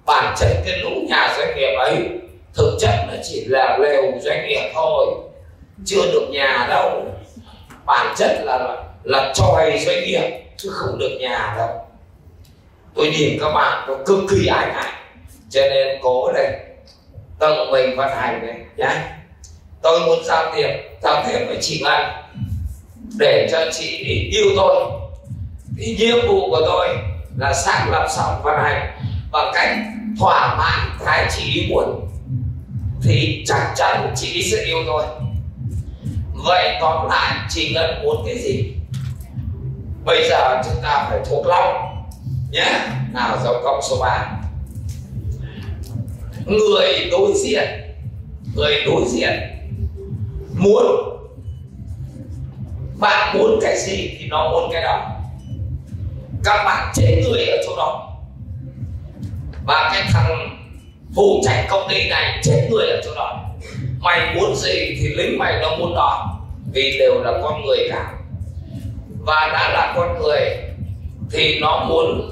Bản 0.05 0.35
chất 0.39 0.49
cái 0.65 0.77
lũ 0.77 0.89
nhà 1.09 1.33
doanh 1.37 1.57
nghiệp 1.57 1.75
ấy, 1.75 1.95
thực 2.53 2.77
chất 2.79 2.91
nó 3.07 3.13
chỉ 3.23 3.45
là 3.45 3.77
lều 3.77 4.03
doanh 4.21 4.47
nghiệp 4.47 4.71
thôi, 4.73 5.05
chưa 5.85 6.11
được 6.13 6.27
nhà 6.31 6.67
đâu. 6.69 7.05
Bản 7.85 8.13
chất 8.17 8.41
là 8.43 8.83
là 9.03 9.33
tròi 9.35 9.79
doanh 9.85 10.03
nghiệp, 10.03 10.43
chứ 10.57 10.69
không 10.71 10.99
được 10.99 11.17
nhà 11.19 11.53
đâu. 11.57 11.69
Tôi 12.95 13.09
nhìn 13.09 13.39
các 13.41 13.51
bạn 13.51 13.87
nó 13.87 13.95
cực 14.05 14.19
kỳ 14.29 14.47
ái 14.47 14.67
ngại. 14.73 14.93
Cho 15.49 15.61
nên 15.61 15.97
cố 16.01 16.31
đây 16.31 16.47
tự 17.39 17.71
mình 17.71 17.95
vận 17.95 18.09
hành 18.09 18.47
này 18.47 18.55
nhé 18.77 19.01
tôi 19.81 19.99
muốn 19.99 20.23
giao 20.25 20.53
tiếp 20.55 20.67
giao 21.03 21.23
tiếp 21.27 21.45
với 21.47 21.57
chị 21.61 21.81
Lan 21.83 22.23
để 23.17 23.47
cho 23.51 23.59
chị 23.71 23.97
yêu 24.31 24.45
tôi. 24.55 24.91
Thì 25.77 25.95
nhiệm 25.99 26.27
vụ 26.27 26.49
của 26.49 26.61
tôi 26.65 26.87
là 27.37 27.53
xác 27.53 27.85
lập 27.91 28.07
sóng 28.15 28.41
vận 28.43 28.55
hành 28.63 28.97
bằng 29.31 29.51
cách 29.53 29.77
thỏa 30.19 30.55
mãn 30.57 31.05
cái 31.05 31.29
chị 31.37 31.67
muốn, 31.69 32.07
thì 33.03 33.43
chắc 33.47 33.73
chắn 33.75 34.13
chị 34.15 34.51
sẽ 34.51 34.63
yêu 34.63 34.77
tôi. 34.87 35.05
Vậy 36.33 36.77
tóm 36.81 37.09
lại, 37.09 37.35
chị 37.49 37.73
ngân 37.73 38.03
muốn 38.03 38.23
cái 38.25 38.37
gì? 38.37 38.73
Bây 40.05 40.29
giờ 40.29 40.61
chúng 40.65 40.83
ta 40.83 41.07
phải 41.09 41.19
thuộc 41.29 41.47
lòng 41.47 41.75
nhé. 42.51 42.79
Nào 43.13 43.37
dấu 43.43 43.61
cộng 43.63 43.81
số 43.89 43.97
3 44.01 44.31
người 46.45 47.09
đối 47.11 47.31
diện, 47.35 47.69
người 48.55 48.83
đối 48.85 49.05
diện 49.07 49.39
muốn. 50.61 50.85
Bạn 52.99 53.37
muốn 53.37 53.59
cái 53.61 53.77
gì 53.77 54.17
thì 54.19 54.27
nó 54.27 54.51
muốn 54.51 54.69
cái 54.73 54.81
đó. 54.81 55.07
Các 56.43 56.63
bạn 56.65 56.91
chế 56.95 57.23
người 57.23 57.45
ở 57.45 57.57
chỗ 57.65 57.75
đó. 57.77 58.07
Và 59.65 59.89
cái 59.93 60.03
thằng 60.13 60.59
phụ 61.15 61.41
trách 61.45 61.65
công 61.69 61.87
ty 61.89 62.09
này 62.09 62.39
chết 62.43 62.67
người 62.71 62.87
ở 62.87 63.01
chỗ 63.05 63.11
đó. 63.15 63.39
Mày 63.99 64.35
muốn 64.35 64.55
gì 64.55 64.97
thì 64.99 65.07
lính 65.15 65.39
mày 65.39 65.59
nó 65.61 65.75
muốn 65.77 65.95
đó. 65.95 66.39
Vì 66.73 66.97
đều 66.99 67.23
là 67.23 67.39
con 67.43 67.65
người 67.65 67.87
cả. 67.89 68.13
Và 69.19 69.49
đã 69.53 69.69
là 69.73 69.93
con 69.95 70.19
người 70.19 70.57
thì 71.31 71.59
nó 71.59 71.85
muốn 71.89 72.31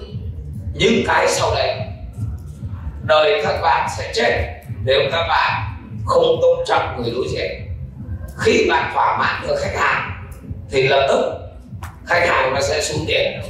những 0.74 1.03
cái 1.07 1.27
sau 1.27 1.55
đây 1.55 1.79
đời 3.03 3.41
các 3.43 3.62
bạn 3.62 3.89
sẽ 3.98 4.12
chết 4.15 4.62
nếu 4.83 5.00
các 5.12 5.27
bạn 5.27 5.63
không 6.05 6.39
tôn 6.41 6.59
trọng 6.67 7.01
người 7.01 7.12
đối 7.12 7.27
diện 7.27 7.69
khi 8.39 8.65
bạn 8.69 8.91
thỏa 8.93 9.17
mãn 9.17 9.48
được 9.48 9.55
khách 9.62 9.79
hàng, 9.79 10.12
thì 10.72 10.88
lập 10.88 11.05
tức 11.10 11.39
khách 12.08 12.27
hàng 12.27 12.53
nó 12.53 12.62
sẽ 12.62 12.81
xuống 12.81 13.05
tiền. 13.08 13.41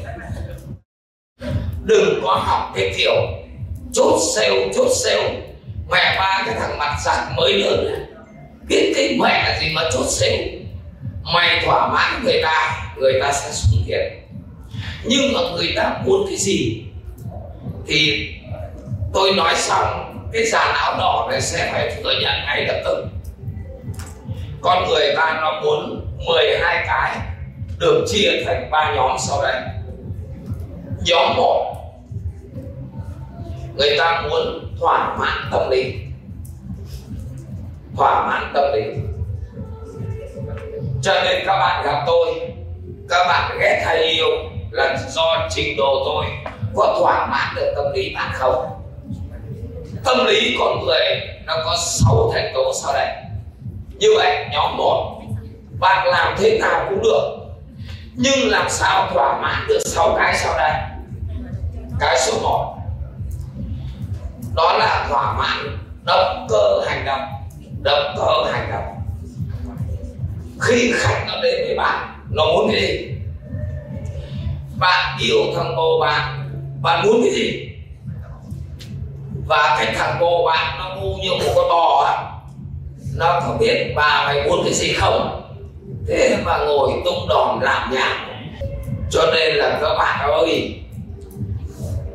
Đừng 1.84 2.22
có 2.24 2.36
học 2.36 2.72
cái 2.75 2.93
kiểu 2.98 3.13
chốt 3.93 4.19
sale 4.36 4.74
chốt 4.75 4.88
sale. 5.03 5.41
Mẹ 5.91 6.15
ba 6.19 6.43
cái 6.46 6.55
thằng 6.60 6.77
mặt 6.77 6.98
giặt 7.05 7.17
mới 7.38 7.53
lớn 7.53 8.05
biết 8.67 8.93
cái 8.96 9.17
mẹ 9.22 9.60
gì 9.62 9.72
mà 9.74 9.81
chốt 9.93 10.05
sale. 10.08 10.48
Mày 11.34 11.62
thỏa 11.65 11.88
mãn 11.88 12.24
người 12.24 12.41
ta 12.43 12.86
người 12.98 13.13
ta 13.22 13.31
sẽ 13.31 13.51
xuống 13.51 13.84
tiền. 13.88 14.27
Nhưng 15.03 15.34
mà 15.34 15.39
người 15.55 15.74
ta 15.75 16.01
muốn 16.05 16.25
cái 16.27 16.38
gì 16.38 16.84
thì 17.88 18.29
tôi 19.13 19.34
nói 19.34 19.55
xong, 19.55 20.15
cái 20.34 20.46
dàn 20.46 20.74
áo 20.75 20.98
đỏ 20.98 21.27
này 21.31 21.41
sẽ 21.41 21.69
phải 21.72 21.96
thừa 21.96 22.12
nhận 22.22 22.34
ngay 22.46 22.65
lập 22.65 22.81
tức 22.86 23.05
con 24.62 24.89
người 24.89 25.16
ta 25.16 25.39
nó 25.42 25.62
muốn 25.62 26.08
12 26.28 26.84
cái 26.88 27.18
được 27.80 28.06
chia 28.08 28.44
thành 28.46 28.72
ba 28.72 28.94
nhóm 28.96 29.18
sau 29.20 29.42
đây. 29.42 29.62
Nhóm 31.06 31.38
một, 31.38 31.75
người 33.75 33.98
ta 33.98 34.22
muốn 34.30 34.75
thỏa 34.80 35.18
mãn 35.20 35.38
tâm 35.51 35.70
lý. 35.70 35.94
Thỏa 37.98 38.28
mãn 38.28 38.51
tâm 38.54 38.63
lý. 38.74 38.82
Cho 41.01 41.13
nên 41.24 41.46
các 41.46 41.58
bạn 41.60 41.86
gặp 41.86 42.04
tôi, 42.08 42.28
các 43.10 43.28
bạn 43.28 43.58
ghét 43.60 43.84
hay 43.86 44.04
yêu 44.04 44.30
là 44.72 44.98
do 45.10 45.48
trình 45.50 45.78
độ 45.78 46.04
tôi 46.06 46.25
có 46.75 46.98
thỏa 47.00 47.25
mãn 47.25 47.56
được 47.56 47.74
tâm 47.75 47.86
lý 47.94 48.13
bạn 48.16 48.32
không? 48.34 48.66
Tâm 50.06 50.25
lý 50.25 50.56
con 50.60 50.86
người 50.86 51.22
nó 51.46 51.56
có 51.66 51.78
sáu 51.80 52.32
thành 52.34 52.51
tố 52.54 52.74
sau 52.84 52.94
đây 52.94 53.08
như 54.00 54.08
vậy, 54.18 54.46
nhóm 54.51 54.77
một, 54.77 55.22
bạn 55.79 56.08
làm 56.08 56.36
thế 56.38 56.60
nào 56.60 56.86
cũng 56.89 57.03
được. 57.03 57.39
Nhưng 58.15 58.50
làm 58.50 58.70
sao 58.70 59.08
thỏa 59.13 59.41
mãn 59.41 59.68
được 59.68 59.79
6 59.86 60.15
cái 60.18 60.38
sau 60.38 60.58
đây? 60.58 60.72
Cái 62.00 62.20
số 62.20 62.39
1 62.41 62.75
đó 64.56 64.77
là 64.77 65.06
thỏa 65.10 65.34
mãn 65.34 65.77
động 66.06 66.48
cơ 66.50 66.82
hành 66.88 67.06
động 67.06 67.22
động 67.82 68.15
cơ 68.18 68.51
hành 68.51 68.72
động. 68.72 68.96
Khi 70.62 70.94
khách 70.96 71.24
nó 71.27 71.34
đến 71.44 71.65
với 71.68 71.75
bạn, 71.77 72.20
nó 72.29 72.46
muốn 72.46 72.72
cái 72.72 72.82
gì? 72.82 73.12
Bạn 74.79 75.18
yêu 75.22 75.38
thằng 75.56 75.74
cô 75.75 76.00
bạn 76.00 76.50
bạn 76.82 77.06
muốn 77.06 77.22
cái 77.24 77.32
gì? 77.32 77.70
Và 79.48 79.75
cái 79.79 79.96
thằng 79.96 80.18
cô 80.20 80.46
bạn 80.46 80.79
nó 80.79 80.96
ngu 80.96 81.18
như 81.18 81.29
một 81.32 81.51
con 81.56 81.70
bò 81.70 82.06
á 82.06 82.38
nó 83.20 83.40
có 83.40 83.56
biết 83.60 83.94
ba 83.96 84.24
hay 84.28 84.44
muốn 84.50 84.62
cái 84.64 84.74
gì 84.74 84.94
không? 84.94 85.42
Thế 86.08 86.38
mà 86.46 86.58
ngồi 86.58 86.92
tung 87.06 87.28
đòn 87.30 87.60
làm 87.62 87.94
nhảm 87.94 88.18
cho 89.12 89.22
nên 89.34 89.56
là 89.56 89.80
các 89.82 89.94
bạn 89.98 90.32
ơi, 90.32 90.80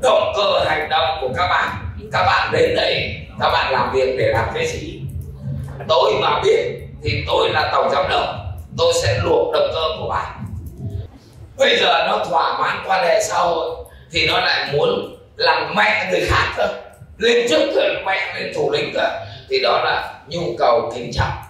động 0.02 0.32
cơ 0.36 0.64
hành 0.66 0.88
động 0.88 1.18
của 1.20 1.28
các 1.36 1.48
bạn 1.48 1.68
các 2.12 2.24
bạn 2.26 2.52
đến 2.52 2.76
đây, 2.76 3.16
các 3.40 3.50
bạn 3.50 3.72
làm 3.72 3.92
việc 3.92 4.16
để 4.18 4.26
làm 4.26 4.48
cái 4.54 4.66
gì? 4.66 5.00
Tôi 5.88 6.12
mà 6.22 6.40
biết 6.44 6.58
thì 7.02 7.24
tôi 7.26 7.50
là 7.50 7.70
tổng 7.72 7.90
giám 7.92 8.08
đốc, 8.10 8.24
tôi 8.78 8.92
sẽ 9.02 9.20
luộc 9.24 9.52
động 9.52 9.70
cơ 9.74 9.82
của 10.00 10.08
bạn. 10.08 10.44
Bây 11.58 11.76
giờ 11.76 12.06
nó 12.08 12.24
thỏa 12.30 12.58
mãn 12.58 12.84
quan 12.86 13.04
hệ 13.04 13.22
xã 13.22 13.38
hội 13.38 13.84
thì 14.12 14.26
nó 14.26 14.40
lại 14.40 14.68
muốn 14.72 15.16
làm 15.36 15.74
mẹ 15.76 16.08
người 16.10 16.26
khác 16.28 16.54
cơ. 16.56 16.68
Lên 17.18 17.48
chức 17.48 17.60
rồi 17.74 17.96
mẹ 18.06 18.34
lên 18.34 18.52
thủ 18.54 18.70
lĩnh 18.70 18.92
cơ 18.94 19.24
thì 19.48 19.60
đó 19.62 19.80
là 19.84 20.20
nhu 20.28 20.40
cầu 20.58 20.92
kính 20.94 21.10
trọng 21.14 21.44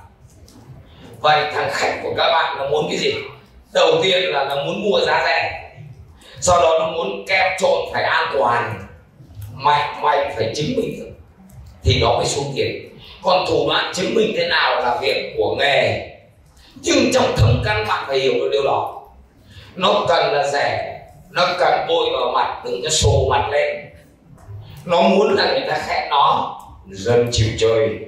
vậy 1.25 1.51
thằng 1.55 1.71
khách 1.73 2.01
của 2.03 2.15
các 2.17 2.31
bạn 2.33 2.59
nó 2.59 2.69
muốn 2.69 2.87
cái 2.89 2.99
gì? 2.99 3.15
Đầu 3.73 3.89
tiên 4.03 4.23
là 4.25 4.45
nó 4.45 4.65
muốn 4.65 4.83
mua 4.83 5.01
giá 5.01 5.23
rẻ. 5.27 5.71
Sau 6.41 6.61
đó 6.63 6.79
nó 6.79 6.87
muốn 6.91 7.25
kem 7.29 7.53
trộn 7.61 7.79
phải 7.93 8.03
an 8.03 8.35
toàn. 8.39 8.87
Mạnh 9.53 10.03
mày 10.03 10.33
phải 10.37 10.53
chứng 10.57 10.77
minh 10.77 10.97
được. 10.99 11.11
Thì 11.83 12.01
nó 12.01 12.17
mới 12.17 12.27
xuống 12.27 12.53
tiền. 12.57 12.99
Còn 13.23 13.45
thủ 13.49 13.69
đoạn 13.69 13.93
chứng 13.95 14.15
minh 14.15 14.33
thế 14.37 14.49
nào 14.49 14.81
là 14.81 14.99
việc 15.01 15.35
của 15.39 15.57
nghề? 15.59 16.11
Nhưng 16.83 17.11
trong 17.15 17.37
thâm 17.37 17.63
căn 17.65 17.85
bạn 17.89 18.05
phải 18.07 18.19
hiểu 18.19 18.35
được 18.35 18.49
điều 18.53 18.65
đó. 18.65 19.03
Nó 19.75 20.05
cần 20.09 20.33
là 20.33 20.49
rẻ, 20.49 21.01
nó 21.31 21.47
cần 21.59 21.87
bôi 21.89 22.07
vào 22.13 22.33
mặt 22.35 22.63
đừng 22.65 22.81
có 22.83 22.91
sồ 22.91 23.27
mặt 23.31 23.49
lên. 23.51 23.77
Nó 24.85 25.01
muốn 25.03 25.35
là 25.35 25.53
người 25.53 25.65
ta 25.69 25.79
khen 25.87 26.11
nó 26.11 26.61
dân 26.91 27.29
chịu 27.33 27.49
chơi. 27.59 27.99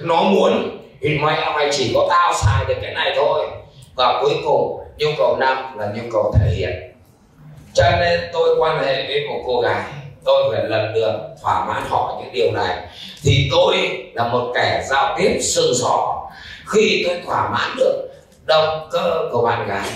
Nó 0.00 0.22
muốn 0.22 0.78
thì 1.00 1.18
mày 1.18 1.50
mày 1.54 1.68
chỉ 1.72 1.92
có 1.94 2.06
tao 2.10 2.32
xài 2.34 2.64
được 2.68 2.74
cái 2.82 2.94
này 2.94 3.12
thôi. 3.16 3.46
Và 3.96 4.18
cuối 4.22 4.34
cùng, 4.44 4.80
nhu 4.98 5.08
cầu 5.18 5.36
năm 5.40 5.78
là 5.78 5.92
nhu 5.94 6.02
cầu 6.12 6.34
thể 6.40 6.50
hiện. 6.54 6.92
Cho 7.74 7.90
nên 8.00 8.20
tôi 8.32 8.56
quan 8.58 8.84
hệ 8.84 9.06
với 9.06 9.26
một 9.28 9.42
cô 9.46 9.60
gái. 9.60 9.82
Tôi 10.24 10.54
phải 10.54 10.64
lần 10.64 10.94
lượt 10.94 11.14
thỏa 11.42 11.64
mãn 11.64 11.82
họ 11.88 12.20
những 12.22 12.32
điều 12.32 12.52
này. 12.52 12.76
Thì 13.22 13.48
tôi 13.50 13.76
là 14.14 14.28
một 14.28 14.52
kẻ 14.54 14.84
giao 14.90 15.16
tiếp 15.18 15.38
sừng 15.40 15.74
sỏ. 15.74 16.28
Khi 16.66 17.04
tôi 17.06 17.20
thỏa 17.26 17.48
mãn 17.48 17.76
được 17.76 18.08
động 18.44 18.88
cơ 18.92 19.28
của 19.32 19.42
bạn 19.42 19.68
gái, 19.68 19.88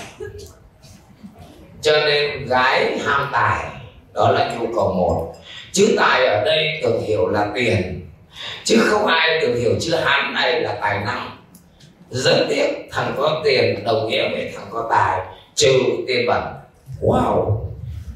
cho 1.81 1.91
nên 2.05 2.45
gái 2.45 2.97
ham 3.05 3.29
tài, 3.33 3.65
đó 4.13 4.31
là 4.31 4.55
nhu 4.55 4.65
cầu 4.75 4.93
một. 4.93 5.33
Chữ 5.71 5.95
tài 5.97 6.25
ở 6.25 6.43
đây 6.45 6.81
được 6.83 6.99
hiểu 7.07 7.27
là 7.27 7.47
tiền 7.55 8.02
chứ 8.63 8.77
không 8.89 9.05
ai 9.05 9.39
được 9.39 9.55
hiểu 9.59 9.71
chữ 9.81 9.95
hán 9.95 10.33
này 10.33 10.61
là 10.61 10.77
tài 10.81 10.99
năng. 11.05 11.37
Rất 12.09 12.45
tiếc 12.49 12.67
thằng 12.91 13.15
có 13.17 13.41
tiền 13.43 13.83
đồng 13.85 14.09
nghĩa 14.09 14.29
với 14.29 14.51
thằng 14.55 14.67
có 14.71 14.87
tài, 14.89 15.19
trừ 15.55 15.79
tiền 16.07 16.27
bẩn. 16.27 16.43
Wow, 17.01 17.57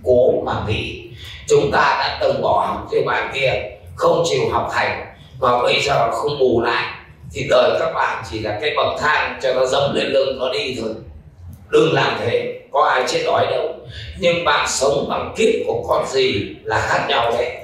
cố 0.03 0.41
mà 0.45 0.53
nghĩ 0.67 1.03
chúng 1.47 1.71
ta 1.71 1.95
đã 1.99 2.17
từng 2.21 2.41
bỏ 2.41 2.65
học 2.67 2.87
từ 2.91 3.03
bạn 3.05 3.31
kia, 3.33 3.51
không 3.95 4.23
chịu 4.29 4.41
học 4.51 4.69
hành, 4.73 5.05
và 5.39 5.61
bây 5.63 5.81
giờ 5.81 6.11
không 6.11 6.39
bù 6.39 6.61
lại, 6.61 6.85
thì 7.33 7.47
đời 7.49 7.71
các 7.79 7.91
bạn 7.93 8.23
chỉ 8.31 8.39
là 8.39 8.57
cái 8.61 8.73
bậc 8.75 8.99
thang 8.99 9.39
cho 9.43 9.53
nó 9.53 9.65
dẫm 9.65 9.95
lên 9.95 10.05
lưng 10.05 10.39
nó 10.39 10.49
đi 10.53 10.77
thôi. 10.81 10.89
Đừng 11.69 11.93
làm 11.93 12.17
thế, 12.19 12.59
có 12.71 12.81
ai 12.81 13.03
chết 13.07 13.23
đói 13.25 13.45
đâu. 13.51 13.73
Nhưng 14.19 14.45
bạn 14.45 14.67
sống 14.69 15.05
bằng 15.09 15.33
kiếp 15.37 15.53
của 15.67 15.83
con 15.87 16.07
gì 16.07 16.55
là 16.63 16.79
khác 16.79 17.05
nhau 17.09 17.31
đấy. 17.31 17.57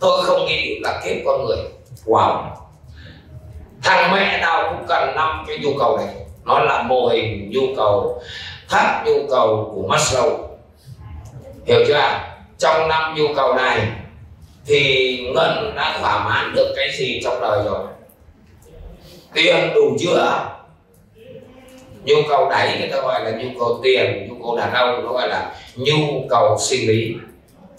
Tôi 0.00 0.24
không 0.24 0.46
nghĩ 0.46 0.78
là 0.80 1.00
kiếp 1.04 1.16
con 1.26 1.46
người 1.46 1.58
wow. 2.08 2.42
Thằng 3.82 4.12
mẹ 4.12 4.40
nào 4.40 4.74
cũng 4.76 4.86
cần 4.88 5.16
năm 5.16 5.44
cái 5.48 5.58
nhu 5.58 5.70
cầu 5.78 5.96
này. 5.96 6.14
Nó 6.44 6.58
là 6.58 6.82
mô 6.82 7.08
hình 7.08 7.50
nhu 7.50 7.60
cầu 7.76 8.22
tháp 8.68 9.06
nhu 9.06 9.26
cầu 9.30 9.72
của 9.74 9.88
Maslow. 9.88 10.30
Hiểu 11.66 11.84
chưa 11.86 12.20
trong 12.58 12.88
năm 12.88 13.14
nhu 13.16 13.34
cầu 13.36 13.54
này 13.54 13.80
thì 14.66 15.18
ngân 15.34 15.72
đã 15.76 15.98
thỏa 16.00 16.24
mãn 16.24 16.54
được 16.54 16.72
cái 16.76 16.90
gì 16.98 17.20
trong 17.24 17.40
đời 17.40 17.62
rồi? 17.64 17.86
Tiền 19.34 19.70
đủ 19.74 19.96
chưa 20.00 20.48
nhu 22.04 22.16
cầu 22.28 22.48
đấy 22.50 22.76
người 22.78 22.88
ta 22.88 23.00
gọi 23.00 23.24
là 23.24 23.30
nhu 23.30 23.48
cầu 23.60 23.80
tiền, 23.82 24.28
nhu 24.28 24.44
cầu 24.44 24.56
đàn 24.56 24.72
ông, 24.72 25.04
nó 25.04 25.12
gọi 25.12 25.28
là 25.28 25.52
nhu 25.76 26.26
cầu 26.30 26.56
sinh 26.60 26.88
lý. 26.88 27.14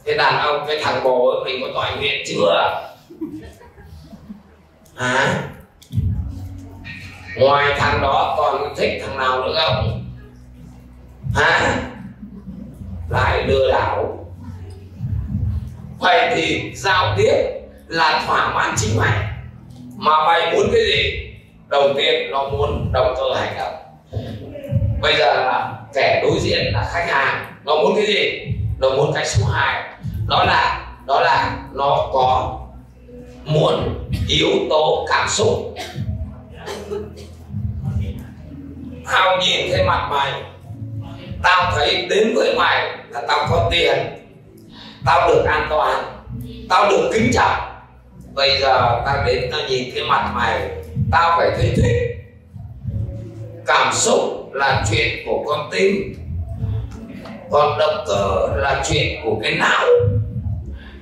Thế 0.06 0.18
đàn 0.18 0.40
ông, 0.40 0.64
cái 0.68 0.78
thằng 0.84 1.04
bồ 1.04 1.30
ấy, 1.30 1.44
mình 1.46 1.62
có 1.62 1.68
tỏi 1.82 1.92
nguyện 2.00 2.24
chưa 2.28 2.82
hả? 5.00 5.44
Ngoài 7.38 7.74
thằng 7.78 8.02
đó 8.02 8.36
còn 8.38 8.76
thích 8.78 9.02
thằng 9.06 9.18
nào 9.18 9.42
nữa 9.44 9.56
không? 9.58 10.06
Hả? 11.36 11.78
Lại 13.10 13.44
lừa 13.48 13.72
đảo. 13.72 14.26
Vậy 16.00 16.32
thì 16.36 16.72
giao 16.76 17.14
tiếp 17.18 17.34
là 17.88 18.24
thỏa 18.28 18.54
mãn 18.54 18.76
chính 18.78 18.98
mày. 18.98 19.28
Mà 19.96 20.26
mày 20.26 20.52
muốn 20.52 20.66
cái 20.74 20.82
gì? 20.86 21.30
Đầu 21.70 21.94
tiên 21.98 22.32
nó 22.32 22.50
muốn 22.50 22.92
động 22.94 23.14
cơ 23.18 23.40
hành 23.40 23.58
động 23.58 23.74
bây 25.02 25.16
giờ 25.18 25.34
là 25.34 25.74
kẻ 25.94 26.22
đối 26.24 26.40
diện 26.40 26.74
là 26.74 26.90
khách 26.92 27.06
hàng. 27.10 27.46
Nó 27.66 27.76
muốn 27.76 27.96
cái 27.96 28.06
gì? 28.06 28.54
Nó 28.80 28.90
muốn 28.90 29.12
cái 29.14 29.26
số 29.26 29.46
2 29.52 29.84
đó 30.28 30.44
là 30.44 30.92
đó 31.08 31.20
là 31.20 31.58
nó 31.74 32.10
có 32.14 32.59
muốn, 33.46 34.10
yếu 34.28 34.50
tố, 34.70 35.06
cảm 35.10 35.30
xúc. 35.30 35.76
Tao 39.12 39.38
nhìn 39.38 39.72
thấy 39.72 39.84
mặt 39.86 40.08
mày, 40.12 40.44
tao 41.44 41.72
thấy 41.76 42.08
đến 42.10 42.34
với 42.36 42.56
mày 42.58 42.98
là 43.10 43.22
tao 43.28 43.48
có 43.50 43.68
tiền, 43.72 43.98
tao 45.06 45.28
được 45.28 45.44
an 45.46 45.68
toàn, 45.70 46.04
tao 46.70 46.90
được 46.90 47.10
kính 47.14 47.32
trọng. 47.34 47.60
Bây 48.34 48.62
giờ 48.62 49.02
tao 49.06 49.26
đến 49.26 49.50
tao 49.52 49.62
nhìn 49.70 49.92
cái 49.96 50.04
mặt 50.04 50.32
mày, 50.36 50.70
tao 51.12 51.38
phải 51.38 51.50
thấy 51.58 51.74
thích. 51.76 52.16
Cảm 53.66 53.94
xúc 53.94 54.50
là 54.54 54.86
chuyện 54.92 55.26
của 55.26 55.44
con 55.48 55.70
tim, 55.72 56.16
còn 57.52 57.78
động 57.80 58.04
cơ 58.08 58.48
là 58.56 58.84
chuyện 58.90 59.22
của 59.24 59.40
cái 59.44 59.56
não. 59.56 59.86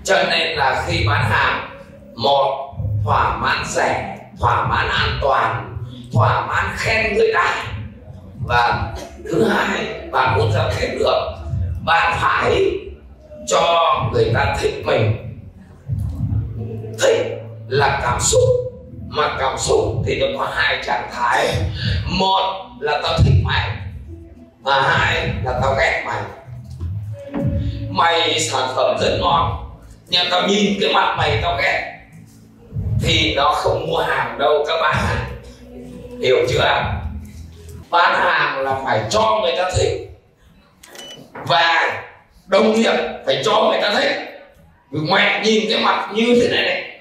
Cho 0.04 0.23
nên 0.30 0.58
là 0.58 0.86
khi 0.88 1.04
bán 1.08 1.26
hàng 1.30 1.69
một, 2.18 2.76
thỏa 3.04 3.38
mãn 3.38 3.66
rẻ, 3.66 4.18
thỏa 4.40 4.68
mãn 4.68 4.88
an 4.90 5.20
toàn, 5.22 5.78
thỏa 6.14 6.46
mãn 6.48 6.66
khen 6.76 7.14
người 7.14 7.34
ta 7.34 7.64
và 8.46 8.94
thứ 9.32 9.50
hai, 9.50 9.86
bạn 10.12 10.38
muốn 10.38 10.52
giao 10.52 10.70
tiếp 10.80 10.88
được, 11.00 11.36
bạn 11.86 12.18
phải 12.22 12.72
cho 13.48 13.94
người 14.14 14.32
ta 14.34 14.56
thích 14.60 14.84
mình. 14.86 15.24
Thích 17.02 17.38
là 17.68 18.00
cảm 18.04 18.20
xúc, 18.22 18.42
mà 19.08 19.36
cảm 19.40 19.58
xúc 19.58 20.04
thì 20.06 20.20
nó 20.20 20.40
có 20.40 20.52
hai 20.56 20.84
trạng 20.86 21.10
thái. 21.14 21.48
Một 22.06 22.66
là 22.80 23.00
tao 23.04 23.18
thích 23.18 23.42
mày, 23.44 23.70
và 24.62 24.82
hai 24.82 25.30
là 25.44 25.60
tao 25.62 25.76
ghét 25.80 26.04
mày. 26.06 26.22
Mày 27.90 28.40
sản 28.40 28.70
phẩm 28.76 28.98
rất 29.02 29.18
ngon, 29.22 29.70
nhưng 30.08 30.28
tao 30.32 30.48
nhìn 30.48 30.78
cái 30.82 30.94
mặt 30.94 31.16
mày 31.18 31.40
tao 31.42 31.58
ghét 31.62 31.97
thì 33.02 33.34
nó 33.36 33.54
không 33.54 33.88
mua 33.88 33.98
hàng 33.98 34.38
đâu 34.40 34.66
các 34.68 34.82
bạn. 34.82 34.96
Hiểu 36.22 36.38
chưa 36.50 36.60
bán 37.90 38.14
hàng 38.20 38.62
là 38.62 38.80
phải 38.86 39.02
cho 39.10 39.40
người 39.42 39.54
ta 39.58 39.72
thích. 39.78 40.10
Và 41.34 42.02
đồng 42.48 42.74
nghiệp 42.74 42.94
phải 43.26 43.42
cho 43.46 43.70
người 43.70 43.82
ta 43.82 43.94
thích. 43.94 44.12
Mẹ 44.92 45.42
nhìn 45.44 45.70
cái 45.70 45.80
mặt 45.84 46.10
như 46.14 46.40
thế 46.42 46.48
này 46.50 46.66
này. 46.66 47.00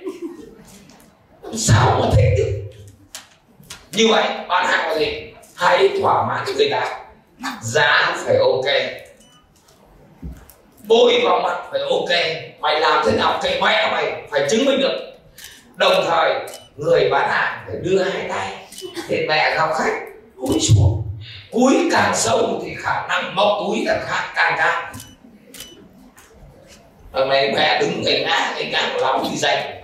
Sao 1.54 2.00
mà 2.00 2.06
thích 2.16 2.34
được 2.38 2.62
như 3.92 4.08
vậy, 4.10 4.24
bán 4.48 4.66
hàng 4.66 4.88
là 4.88 4.98
gì? 4.98 5.32
Hãy 5.56 5.90
thỏa 6.00 6.26
mãn 6.26 6.44
người 6.56 6.70
ta. 6.70 6.98
Giá 7.62 8.16
phải 8.26 8.36
ok. 8.36 8.64
Bôi 10.88 11.20
vào 11.24 11.40
mặt 11.40 11.56
phải 11.70 11.80
ok. 11.80 12.10
Mày 12.60 12.80
làm 12.80 13.02
thế 13.06 13.12
nào 13.12 13.38
cái 13.42 13.60
mẹ 13.62 13.88
mày? 13.92 14.22
Phải 14.30 14.46
chứng 14.50 14.64
minh 14.64 14.80
được 14.80 15.15
đồng 15.76 16.04
thời, 16.06 16.34
người 16.76 17.08
bán 17.10 17.30
hàng 17.30 17.64
phải 17.66 17.76
đưa 17.82 18.02
hai 18.02 18.28
tay 18.28 18.52
thì 19.08 19.26
mẹ 19.28 19.56
gặp 19.56 19.68
khách, 19.78 20.00
cúi 20.36 20.60
xuống. 20.60 21.02
Cúi 21.52 21.88
càng 21.92 22.12
sâu 22.16 22.60
thì 22.64 22.74
khả 22.78 23.06
năng 23.08 23.34
móc 23.34 23.48
túi 23.58 23.84
càng 23.86 24.04
khác 24.06 24.32
càng 24.34 24.54
cao. 24.58 24.92
Lần 27.12 27.28
này 27.28 27.52
mẹ 27.54 27.80
đứng 27.80 28.02
người 28.02 28.24
ngã 28.26 28.52
người 28.54 28.64
ngã 28.64 28.90
của 28.94 29.00
lắm 29.00 29.20
thì 29.30 29.36
dành 29.36 29.82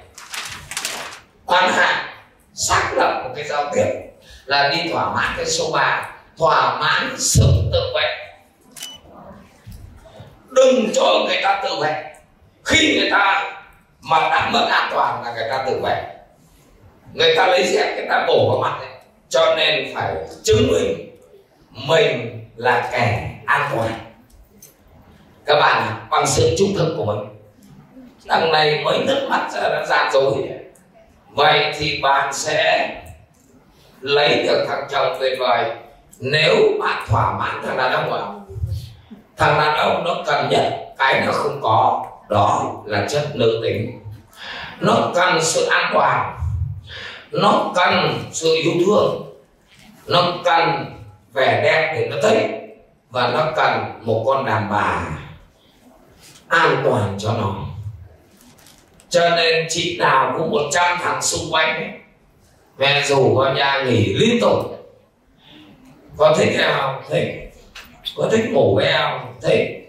bán 1.47 1.73
hàng 1.73 2.07
xác 2.55 2.93
lập 2.97 3.23
một 3.25 3.31
cái 3.37 3.45
giao 3.49 3.71
tiếp 3.75 3.87
là 4.45 4.69
đi 4.69 4.91
thỏa 4.93 5.15
mãn 5.15 5.35
cái 5.37 5.47
số 5.47 5.71
3 5.73 6.11
thỏa 6.39 6.81
mãn 6.81 7.15
sự 7.19 7.71
tự 7.73 7.93
vệ. 7.95 8.17
Đừng 10.49 10.91
cho 10.95 11.25
người 11.27 11.41
ta 11.43 11.61
tự 11.65 11.77
vệ. 11.81 12.05
Khi 12.65 13.01
người 13.01 13.11
ta 13.11 13.53
mà 14.03 14.21
đã 14.21 14.51
mất 14.53 14.69
an 14.71 14.89
toàn 14.93 15.23
là 15.25 15.35
người 15.35 15.49
ta 15.51 15.65
tự 15.67 15.81
vệ. 15.83 16.03
Người 17.13 17.35
ta 17.37 17.47
lấy 17.47 17.67
dép 17.67 17.97
người 17.97 18.07
ta 18.09 18.25
bổ 18.29 18.49
vào 18.51 18.59
mặt 18.59 18.79
ấy. 18.81 18.89
cho 19.29 19.55
nên 19.57 19.95
phải 19.95 20.15
chứng 20.43 20.73
minh 20.73 21.17
mình 21.89 22.45
là 22.57 22.89
kẻ 22.93 23.31
an 23.47 23.71
toàn. 23.77 23.93
Các 25.47 25.55
bạn 25.61 26.07
bằng 26.11 26.27
sự 26.27 26.55
trung 26.59 26.75
thực 26.77 26.95
của 26.97 27.05
mình. 27.05 27.19
Đằng 28.25 28.53
này 28.53 28.81
mới 28.85 28.99
nước 29.07 29.27
mắt 29.31 29.49
ra 29.53 29.61
đã 29.61 29.87
gian 29.87 30.13
dối 30.13 30.33
vậy 31.35 31.73
thì 31.79 32.01
bạn 32.03 32.33
sẽ 32.33 32.91
lấy 34.01 34.43
được 34.43 34.65
thằng 34.69 34.87
chồng 34.91 35.17
tuyệt 35.21 35.39
vời. 35.39 35.71
Nếu 36.19 36.57
bạn 36.81 37.05
thỏa 37.09 37.39
mãn 37.39 37.63
thằng 37.67 37.77
đàn 37.77 37.93
ông 37.93 38.13
ạ, 38.13 38.23
thằng 39.37 39.59
đàn 39.59 39.77
ông 39.77 40.05
nó 40.05 40.23
cần 40.27 40.49
nhất 40.51 40.95
cái 40.99 41.23
nó 41.27 41.33
không 41.33 41.61
có 41.63 42.07
đó 42.33 42.83
là 42.87 43.07
chất 43.11 43.37
nữ 43.37 43.61
tính. 43.63 44.01
Nó 44.81 45.11
cần 45.15 45.43
sự 45.43 45.67
an 45.67 45.91
toàn. 45.95 46.39
Nó 47.31 47.73
cần 47.75 48.25
sự 48.33 48.57
yêu 48.63 48.73
thương. 48.87 49.35
Nó 50.07 50.33
cần 50.45 50.85
vẻ 51.33 51.61
đẹp 51.65 51.93
để 51.95 52.09
nó 52.11 52.17
thấy. 52.23 52.49
Và 53.11 53.29
nó 53.29 53.53
cần 53.57 54.01
một 54.03 54.25
con 54.27 54.45
đàn 54.45 54.71
bà 54.71 55.07
an 56.49 56.83
toàn 56.85 57.17
cho 57.19 57.33
nó. 57.33 57.55
Cho 59.09 59.31
nên 59.37 59.67
chị 59.71 59.99
nào 59.99 60.35
cũng 60.39 60.51
một 60.51 60.63
trăm 60.73 60.99
thằng 61.03 61.23
xung 61.23 61.53
quanh 61.53 61.75
ấy, 61.75 61.91
mẹ 62.79 63.03
rủ 63.03 63.35
vào 63.35 63.55
nhà 63.55 63.83
nghỉ 63.83 64.15
liên 64.15 64.39
tục 64.41 64.73
có 66.17 66.35
thích 66.39 66.53
em 66.59 66.71
không 66.81 67.03
thích 67.11 67.53
có 68.17 68.29
thích 68.33 68.45
ngủ 68.51 68.77
với 68.77 68.87
em 68.87 69.01
không 69.11 69.35
thích 69.43 69.82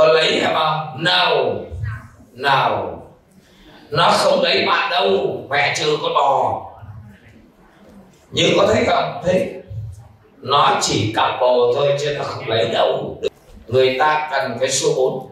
có 0.00 0.06
lấy 0.06 0.40
em 0.40 0.54
không 0.54 1.04
nào. 1.04 1.54
Nào. 2.32 3.02
Nó 3.90 4.10
không 4.10 4.42
lấy 4.42 4.66
bạn 4.66 4.90
đâu, 4.90 5.40
mẹ 5.50 5.74
chưa 5.76 5.96
có 6.02 6.08
bò. 6.08 6.62
Nhưng 8.30 8.50
có 8.56 8.66
thấy 8.74 8.84
không? 8.86 9.22
Thế 9.24 9.62
nó 10.36 10.78
chỉ 10.80 11.12
cặp 11.16 11.40
bồ 11.40 11.72
thôi 11.74 11.96
chứ 12.00 12.14
nó 12.18 12.24
không 12.24 12.48
lấy 12.48 12.68
đâu. 12.68 13.20
Người 13.66 13.96
ta 13.98 14.28
cần 14.32 14.56
cái 14.60 14.70
số 14.70 14.88
4 14.96 15.30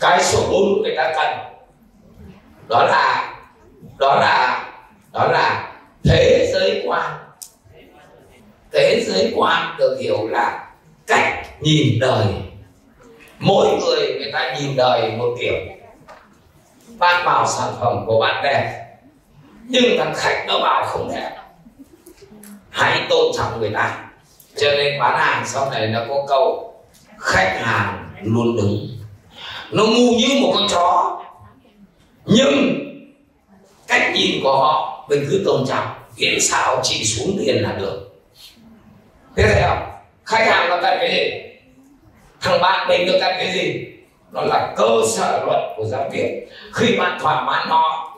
cái 0.00 0.22
số 0.22 0.38
4 0.50 0.82
người 0.82 0.94
ta 0.96 1.12
cần. 1.16 1.38
Đó 2.68 2.84
là 2.84 3.34
đó 3.98 4.14
là 4.14 4.64
đó 5.12 5.24
là 5.32 5.72
thế 6.04 6.50
giới 6.52 6.84
quan. 6.86 7.10
Thế 8.72 9.04
giới 9.06 9.32
quan 9.36 9.76
được 9.78 9.98
hiểu 10.00 10.28
là 10.28 10.66
cách 11.06 11.46
nhìn 11.60 11.98
đời 12.00 12.24
mỗi 13.44 13.68
người 13.80 14.14
người 14.18 14.32
ta 14.32 14.56
nhìn 14.58 14.76
đời 14.76 15.10
một 15.16 15.36
kiểu. 15.40 15.54
Bạn 16.98 17.24
bảo 17.24 17.46
sản 17.46 17.72
phẩm 17.80 18.04
của 18.06 18.20
bạn 18.20 18.44
đẹp, 18.44 18.86
nhưng 19.68 19.98
thằng 19.98 20.12
khách 20.16 20.44
nó 20.48 20.58
bảo 20.58 20.84
không 20.86 21.10
đẹp. 21.14 21.30
Hãy 22.70 23.02
tôn 23.10 23.32
trọng 23.36 23.60
người 23.60 23.70
ta. 23.74 24.04
Cho 24.56 24.70
nên 24.70 25.00
bán 25.00 25.18
hàng 25.18 25.46
sau 25.46 25.70
này 25.70 25.86
nó 25.86 26.00
có 26.08 26.24
câu, 26.28 26.74
khách 27.18 27.60
hàng 27.62 28.08
luôn 28.22 28.56
đứng. 28.56 28.88
Nó 29.70 29.84
ngu 29.84 30.12
như 30.12 30.28
một 30.42 30.52
con 30.54 30.66
chó. 30.70 31.20
Nhưng 32.26 32.80
cách 33.88 34.12
nhìn 34.14 34.42
của 34.42 34.56
họ, 34.58 35.06
mình 35.08 35.26
cứ 35.30 35.42
tôn 35.46 35.66
trọng. 35.68 35.86
Miễn 36.16 36.40
sao 36.40 36.80
chỉ 36.82 37.04
xuống 37.04 37.36
tiền 37.38 37.62
là 37.62 37.72
được. 37.72 38.14
Thế 39.36 39.42
thấy 39.42 39.62
không? 39.62 39.90
Khách 40.24 40.46
hàng 40.46 40.68
là 40.68 40.80
tại 40.82 40.96
cái 41.00 41.10
gì? 41.14 41.53
Thằng 42.44 42.60
bạn 42.60 42.88
mình 42.88 43.06
được 43.06 43.18
ăn 43.18 43.34
cái 43.38 43.52
gì? 43.52 43.86
Nó 44.32 44.40
là 44.40 44.74
cơ 44.76 44.88
sở 45.08 45.42
luận 45.46 45.74
của 45.76 45.84
giáo 45.84 46.08
viên. 46.12 46.48
Khi 46.74 46.96
bạn 46.96 47.18
thỏa 47.20 47.44
mãn 47.44 47.68
nó 47.68 48.10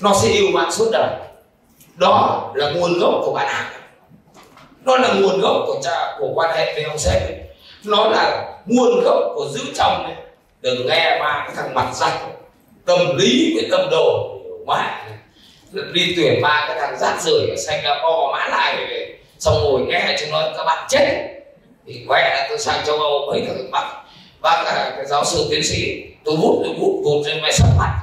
nó 0.00 0.14
sẽ 0.22 0.28
yêu 0.28 0.46
bạn 0.54 0.72
suốt 0.72 0.88
đời. 0.92 1.10
Đó 1.94 2.50
là 2.54 2.70
nguồn 2.70 2.98
gốc 2.98 3.14
của 3.24 3.32
bạn 3.32 3.54
học. 3.54 3.66
Nó 4.84 4.96
là 4.96 5.14
nguồn 5.14 5.40
gốc 5.40 5.56
của 5.66 5.80
cha, 5.82 6.16
của 6.18 6.30
quan 6.34 6.56
hệ 6.56 6.74
với 6.74 6.82
ông 6.82 6.98
sếp. 6.98 7.22
Nó 7.84 8.08
là 8.08 8.52
nguồn 8.66 9.00
gốc 9.04 9.18
của 9.34 9.46
giữ 9.50 9.60
chồng. 9.74 10.04
Ấy. 10.04 10.14
đừng 10.60 10.86
nghe 10.86 11.18
ba 11.20 11.44
cái 11.46 11.56
thằng 11.56 11.74
mặt 11.74 11.88
rạch 11.92 12.20
tâm 12.86 13.16
lý 13.16 13.52
với 13.54 13.68
tâm 13.70 13.90
đồ. 13.90 14.34
Quá. 14.66 15.04
Đi 15.92 16.14
tuyển 16.16 16.42
ba 16.42 16.64
cái 16.68 16.80
thằng 16.80 16.98
rác 16.98 17.20
rưởi 17.20 17.50
ở 17.50 17.56
Singapore, 17.56 18.32
mã 18.32 18.48
lại 18.48 18.86
xong 19.38 19.54
ngồi 19.62 19.80
nghe 19.80 20.16
chúng 20.20 20.30
nó, 20.30 20.42
các 20.56 20.64
bạn 20.64 20.86
chết 20.88 21.37
thì 21.88 22.04
quẹ 22.08 22.46
tôi 22.48 22.58
sang 22.58 22.84
châu 22.86 22.96
Âu 22.96 23.26
mấy 23.30 23.44
thằng 23.46 23.70
bắt 23.70 24.04
bác 24.42 24.62
là 24.64 24.92
cái 24.96 25.06
giáo 25.06 25.24
sư 25.24 25.46
tiến 25.50 25.62
sĩ. 25.62 26.04
Tôi 26.24 26.36
vút 26.36 26.60
tôi 26.64 26.74
vút 26.78 27.00
vụt 27.04 27.26
trên 27.26 27.42
máy 27.42 27.52
sắp 27.52 27.68
mặt. 27.78 28.00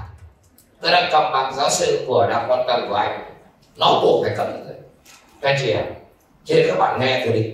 Tôi 0.82 0.92
đang 0.92 1.10
cầm 1.12 1.32
bằng 1.34 1.54
giáo 1.56 1.70
sư 1.70 2.06
của 2.08 2.28
đảng 2.30 2.46
quan 2.52 2.64
tâm 2.68 2.86
của 2.90 2.96
anh. 2.96 3.20
Nó 3.76 4.00
buộc 4.04 4.24
phải 4.24 4.34
cầm 4.38 4.52
rồi 4.52 4.76
các 5.42 5.58
chị 5.62 5.72
ạ 5.72 5.84
thế 6.48 6.66
các 6.68 6.76
bạn 6.80 7.00
nghe 7.00 7.22
tôi 7.26 7.34
đi. 7.34 7.52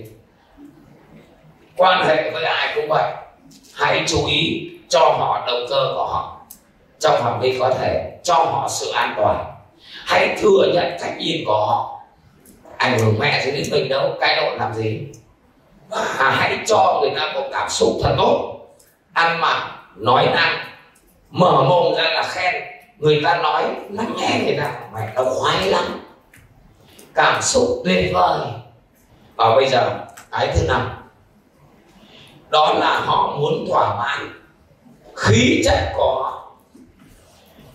Quan 1.76 2.06
hệ 2.06 2.30
với 2.30 2.44
ai 2.44 2.72
cũng 2.74 2.88
vậy. 2.88 3.12
Hãy 3.74 4.04
chú 4.06 4.26
ý 4.26 4.70
cho 4.88 5.00
họ 5.00 5.44
động 5.46 5.66
cơ 5.70 5.92
của 5.94 6.06
họ. 6.06 6.40
Trong 6.98 7.22
phạm 7.22 7.40
vi 7.40 7.58
có 7.58 7.70
thể, 7.70 8.18
cho 8.22 8.34
họ 8.34 8.68
sự 8.70 8.90
an 8.90 9.14
toàn. 9.16 9.54
Hãy 10.06 10.36
thừa 10.40 10.66
nhận 10.74 10.96
cách 11.00 11.14
nhìn 11.18 11.44
của 11.46 11.66
họ. 11.66 12.00
Ảnh 12.76 12.98
hưởng 12.98 13.18
mẹ 13.18 13.42
gì 13.44 13.50
đến 13.50 13.66
mình 13.70 13.88
đâu, 13.88 14.16
cái 14.20 14.36
độ 14.36 14.56
làm 14.56 14.74
gì? 14.74 15.00
Và 15.92 16.30
hãy 16.30 16.58
cho 16.66 16.98
người 17.00 17.10
ta 17.16 17.32
có 17.34 17.48
cảm 17.52 17.70
xúc 17.70 17.92
thật 18.02 18.14
tốt. 18.18 18.58
Ăn 19.12 19.40
mặc, 19.40 19.78
nói 19.96 20.26
năng, 20.26 20.64
mở 21.30 21.62
mồm 21.68 21.94
ra 21.94 22.02
là 22.02 22.22
khen. 22.22 22.54
Người 22.98 23.20
ta 23.24 23.36
nói, 23.36 23.64
lắng 23.90 24.12
nghe 24.16 24.40
người 24.44 24.56
ta. 24.56 24.72
Mày 24.92 25.08
nó 25.14 25.24
khoái 25.24 25.66
lắm. 25.66 25.84
Cảm 27.14 27.42
xúc 27.42 27.82
tuyệt 27.84 28.10
vời. 28.14 28.40
Và 29.36 29.54
bây 29.56 29.68
giờ, 29.68 29.98
cái 30.30 30.48
thứ 30.54 30.66
năm. 30.68 30.90
Đó 32.50 32.72
là 32.72 33.00
họ 33.00 33.36
muốn 33.36 33.66
thỏa 33.68 33.94
mãn 33.98 34.42
khí 35.16 35.62
chất 35.64 35.92
của 35.96 36.22
họ. 36.22 36.52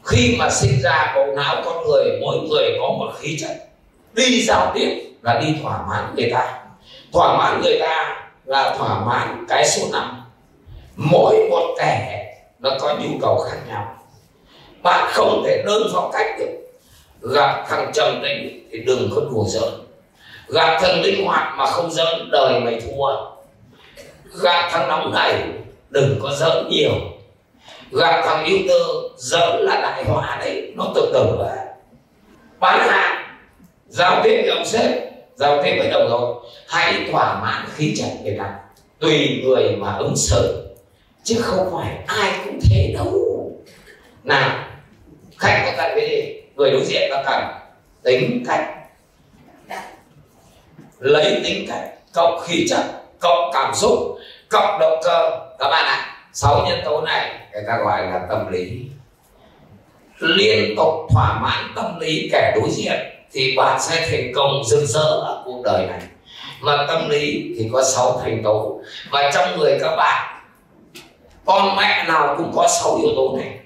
Khi 0.04 0.36
mà 0.40 0.50
sinh 0.50 0.82
ra, 0.82 1.14
bộ 1.16 1.26
não 1.36 1.56
con 1.66 1.88
người, 1.88 2.20
mỗi 2.22 2.38
người 2.50 2.78
có 2.82 2.88
một 2.88 3.12
khí 3.20 3.38
chất. 3.42 3.70
Đi 4.14 4.42
giao 4.42 4.72
tiếp 4.76 5.14
là 5.22 5.40
đi 5.40 5.56
thỏa 5.64 5.86
mãn 5.90 6.16
người 6.16 6.30
ta 6.34 6.67
thỏa 7.14 7.38
mãn 7.38 7.62
người 7.62 7.80
ta 7.80 8.26
là 8.46 8.76
thỏa 8.78 9.00
mãn 9.06 9.46
cái 9.50 9.68
số 9.68 9.88
năm. 9.92 10.24
Mỗi 10.96 11.48
một 11.50 11.76
kẻ 11.80 12.26
nó 12.60 12.70
có 12.80 12.96
nhu 13.00 13.20
cầu 13.22 13.38
khác 13.38 13.58
nhau. 13.68 13.96
Bạn 14.84 15.10
không 15.12 15.44
thể 15.46 15.64
đơn 15.66 15.84
phong 15.94 16.12
cách 16.14 16.36
được. 16.40 16.50
Gặp 17.22 17.66
thằng 17.70 17.92
trầm 17.94 18.22
tính 18.24 18.68
thì 18.72 18.80
đừng 18.80 19.10
có 19.16 19.22
đùa 19.32 19.44
giỡn. 19.48 19.74
Gặp 20.48 20.78
thằng 20.82 21.02
linh 21.02 21.26
hoạt 21.26 21.54
mà 21.58 21.66
không 21.66 21.92
giỡn, 21.92 22.30
đời 22.32 22.60
mày 22.60 22.82
thua. 22.82 23.16
Gặp 24.42 24.70
thằng 24.72 24.88
nóng 24.88 25.14
này 25.14 25.44
đừng 25.90 26.20
có 26.24 26.32
giỡn 26.32 26.68
nhiều. 26.70 26.92
Gặp 27.92 28.22
thằng 28.26 28.46
yêu 28.46 28.58
tư, 28.68 29.10
giỡn 29.18 29.62
là 29.62 29.82
đại 29.82 30.04
họa 30.04 30.38
đấy, 30.40 30.72
nó 30.76 30.86
tự 30.96 31.12
tử 31.14 31.36
vậy 31.38 31.68
bán 32.60 32.88
hàng, 32.90 33.24
giao 33.88 34.22
tiếp 34.24 34.42
với 34.42 34.50
ông 34.50 34.66
sếp 34.66 35.07
giao 35.38 35.64
tiếp 35.64 35.76
với 35.80 35.90
đồng 35.90 36.10
đội. 36.10 36.36
Hãy 36.68 37.08
thỏa 37.12 37.42
mãn 37.42 37.66
khí 37.76 37.96
chất 37.98 38.10
người 38.24 38.36
ta 38.40 38.56
tùy 39.00 39.44
người 39.44 39.76
mà 39.76 39.96
ứng 39.98 40.16
xử 40.16 40.68
chứ 41.24 41.36
không 41.42 41.70
phải 41.74 41.98
ai 42.08 42.32
cũng 42.46 42.60
thế 42.70 42.94
đâu 42.98 43.28
nào 44.24 44.64
khách 45.38 45.64
có 45.66 45.72
cần 45.78 45.92
cái 45.96 46.10
gì? 46.10 46.42
Người 46.56 46.72
đối 46.72 46.86
diện 46.86 47.12
có 47.12 47.24
cần 47.26 47.44
tính 48.04 48.44
cách. 48.48 48.74
Lấy 51.00 51.42
tính 51.44 51.66
cách 51.68 51.90
cộng 52.14 52.40
khí 52.48 52.66
chất 52.70 52.84
cộng 53.20 53.52
cảm 53.54 53.76
xúc 53.76 54.18
cộng 54.50 54.80
động 54.80 55.00
cơ. 55.04 55.48
Các 55.60 55.70
bạn 55.70 55.86
ạ 55.86 55.96
à, 55.96 56.30
sáu 56.34 56.66
nhân 56.68 56.80
tố 56.86 57.02
này 57.02 57.40
người 57.54 57.64
ta 57.68 57.78
gọi 57.78 58.06
là 58.06 58.26
tâm 58.30 58.52
lý. 58.52 58.82
Liên 60.20 60.76
tục 60.78 60.94
thỏa 61.14 61.40
mãn 61.40 61.72
tâm 61.76 62.00
lý 62.00 62.30
kẻ 62.32 62.54
đối 62.56 62.70
diện 62.70 63.00
thì 63.34 63.56
bạn 63.58 63.82
sẽ 63.82 64.08
thành 64.10 64.32
công 64.36 64.64
rực 64.66 64.84
rỡ 64.84 65.00
ở 65.00 65.44
cuộc 65.46 65.62
đời 65.64 65.86
này. 65.86 66.02
Mà 66.62 66.86
tâm 66.88 67.10
lý 67.10 67.54
thì 67.58 67.70
có 67.74 67.84
sáu 67.84 68.20
thành 68.24 68.44
tố. 68.44 68.82
Và 69.12 69.32
trong 69.34 69.60
người 69.60 69.78
các 69.82 69.96
bạn, 69.96 70.44
con 71.46 71.76
mẹ 71.76 72.04
nào 72.08 72.36
cũng 72.38 72.52
có 72.56 72.68
sáu 72.68 72.96
yếu 72.96 73.10
tố 73.16 73.38
này. 73.38 73.58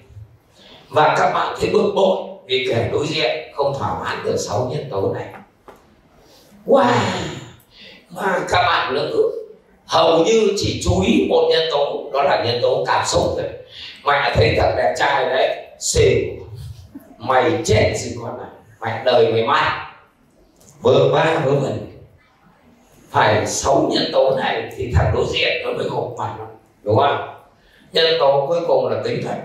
Và 0.88 1.14
các 1.18 1.32
bạn 1.32 1.56
thấy 1.60 1.70
bực 1.70 1.92
bội 1.94 2.18
vì 2.46 2.66
kẻ 2.68 2.88
đối 2.92 3.06
diện 3.06 3.52
không 3.54 3.74
thỏa 3.78 4.00
mãn 4.00 4.24
được 4.24 4.36
sáu 4.36 4.70
nhân 4.72 4.88
tố 4.90 5.14
này. 5.14 5.26
Wow! 6.66 6.84
Mà 8.10 8.40
các 8.48 8.62
bạn 8.62 8.94
nữ 8.94 9.30
hầu 9.86 10.24
như 10.24 10.48
chỉ 10.56 10.80
chú 10.84 11.02
ý 11.06 11.26
một 11.28 11.48
nhân 11.50 11.68
tố, 11.70 12.10
đó 12.12 12.22
là 12.22 12.44
nhân 12.44 12.58
tố 12.62 12.84
cảm 12.86 13.06
xúc 13.06 13.22
thôi. 13.36 13.48
Mẹ 14.04 14.32
thấy 14.34 14.54
thật 14.58 14.74
đẹp 14.76 14.94
trai 14.98 15.24
đấy 15.24 15.66
xỉu 15.80 16.18
mày 17.18 17.52
chết 17.64 17.92
gì 17.96 18.16
con 18.22 18.38
này 18.38 18.48
mẹ 18.82 19.02
đời 19.04 19.32
ngày 19.32 19.46
mai. 19.46 19.86
Vừa 20.82 21.10
ba 21.14 21.38
vừa 21.44 21.60
mình. 21.60 21.88
Phải 23.10 23.46
sáu 23.46 23.90
nhân 23.92 24.10
tố 24.12 24.36
này 24.36 24.72
thì 24.76 24.92
thằng 24.94 25.12
đối 25.14 25.26
diện 25.32 25.62
nó 25.64 25.72
mới 25.72 25.88
gục 25.88 26.14
mặt 26.18 26.34
đúng 26.82 26.96
không? 26.96 27.28
Nhân 27.92 28.06
tố 28.18 28.46
cuối 28.48 28.60
cùng 28.68 28.88
là 28.88 29.02
tính 29.04 29.20
thật 29.24 29.36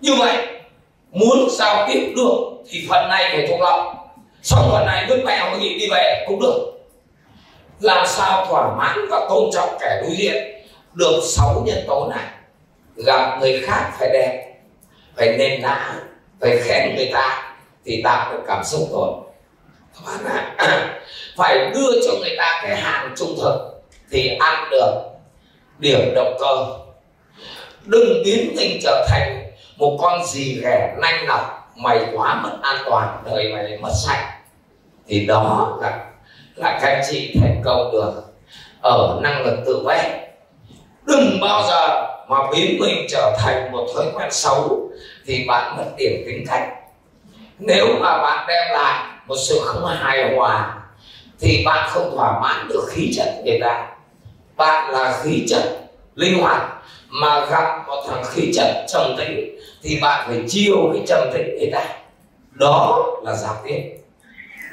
như 0.00 0.14
vậy, 0.18 0.46
muốn 1.10 1.48
giao 1.50 1.88
tiếp 1.88 2.12
được 2.16 2.38
thì 2.70 2.86
phần 2.88 3.08
này 3.08 3.30
phải 3.32 3.46
thuộc 3.48 3.60
lòng. 3.60 3.96
Xong 4.42 4.68
phần 4.72 4.86
này 4.86 5.06
vứt 5.08 5.22
mẹ 5.24 5.38
có 5.40 5.58
nghỉ 5.58 5.78
đi 5.78 5.88
về 5.90 6.24
cũng 6.28 6.40
được. 6.40 6.72
Làm 7.80 8.06
sao 8.06 8.46
thỏa 8.46 8.76
mãn 8.76 8.98
và 9.10 9.26
tôn 9.28 9.50
trọng 9.52 9.68
kẻ 9.80 10.00
đối 10.02 10.16
diện 10.16 10.36
được 10.94 11.20
sáu 11.22 11.62
nhân 11.66 11.78
tố 11.86 12.08
này? 12.08 12.24
Gặp 12.96 13.38
người 13.40 13.62
khác 13.66 13.90
phải 13.98 14.08
đẹp 14.12 14.45
phải 15.16 15.36
nền 15.38 15.62
nã 15.62 15.94
phải 16.40 16.58
khen 16.62 16.96
người 16.96 17.10
ta 17.12 17.54
thì 17.84 18.02
tạo 18.04 18.32
được 18.32 18.42
cảm 18.46 18.64
xúc 18.64 18.88
rồi. 18.92 19.10
Các 20.06 20.20
bạn 20.24 20.54
ạ, 20.56 21.00
phải 21.36 21.70
đưa 21.74 21.90
cho 22.06 22.12
người 22.20 22.34
ta 22.38 22.60
cái 22.62 22.76
hàng 22.76 23.14
trung 23.16 23.34
thực 23.42 23.82
thì 24.10 24.36
ăn 24.40 24.68
được 24.70 25.02
điểm 25.78 26.14
động 26.14 26.36
cơ. 26.40 26.66
Đừng 27.84 28.22
biến 28.24 28.54
mình 28.56 28.78
trở 28.82 29.06
thành 29.08 29.52
một 29.76 29.98
con 30.02 30.26
gì 30.26 30.60
ghẻ 30.62 30.94
nanh 30.98 31.26
nọc, 31.26 31.72
mày 31.76 31.98
quá 32.14 32.34
mất 32.34 32.58
an 32.62 32.76
toàn, 32.90 33.22
đời 33.26 33.52
mày 33.54 33.78
mất 33.78 33.92
sạch. 34.06 34.38
Thì 35.06 35.26
đó 35.26 35.78
là 35.82 36.04
là 36.54 36.78
các 36.82 37.02
chị 37.10 37.34
thành 37.40 37.62
công 37.64 37.92
được 37.92 38.22
ở 38.82 39.18
năng 39.22 39.46
lực 39.46 39.56
tự 39.66 39.82
vệ. 39.86 40.28
Đừng 41.06 41.40
bao 41.40 41.62
giờ 41.68 42.06
mà 42.28 42.36
biến 42.52 42.78
mình 42.80 43.06
trở 43.08 43.36
thành 43.38 43.72
một 43.72 43.86
thói 43.94 44.04
quen 44.14 44.28
xấu 44.30 44.85
thì 45.26 45.44
bạn 45.48 45.76
mất 45.76 45.84
điểm 45.96 46.22
tính 46.26 46.44
cách 46.48 46.68
nếu 47.58 47.86
mà 48.00 48.18
bạn 48.18 48.44
đem 48.48 48.72
lại 48.72 49.04
một 49.26 49.36
sự 49.48 49.60
không 49.64 49.86
hài 49.86 50.34
hòa, 50.34 50.74
thì 51.40 51.62
bạn 51.66 51.88
không 51.90 52.16
thỏa 52.16 52.40
mãn 52.40 52.68
được 52.68 52.86
khí 52.88 53.12
chất 53.16 53.42
người 53.44 53.58
ta. 53.60 53.86
Bạn 54.56 54.90
là 54.90 55.20
khí 55.22 55.46
chất 55.48 55.62
linh 56.14 56.42
hoạt 56.42 56.62
mà 57.08 57.46
gặp 57.46 57.86
một 57.86 58.04
thằng 58.08 58.24
khí 58.24 58.52
chất 58.54 58.86
trầm 58.88 59.14
tĩnh, 59.18 59.58
thì 59.82 59.98
bạn 60.02 60.28
phải 60.28 60.42
chiêu 60.48 60.76
cái 60.92 61.02
trầm 61.06 61.30
tĩnh 61.34 61.56
người 61.58 61.70
ta. 61.72 61.84
Đó 62.50 63.06
là 63.22 63.34
giao 63.34 63.54
tiếp 63.66 63.82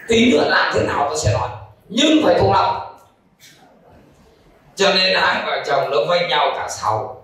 tí 0.08 0.32
nữa 0.32 0.46
làm 0.50 0.74
thế 0.74 0.84
nào 0.88 1.06
tôi 1.10 1.18
sẽ 1.18 1.34
nói. 1.34 1.50
Nhưng 1.90 2.26
phải 2.26 2.40
thuộc 2.40 2.52
lòng. 2.52 2.98
Cho 4.76 4.94
nên 4.94 5.16
hai 5.16 5.44
vợ 5.46 5.64
chồng 5.68 5.90
nó 5.92 5.98
vây 6.08 6.28
nhau 6.30 6.52
cả 6.56 6.68
sáu 6.70 7.23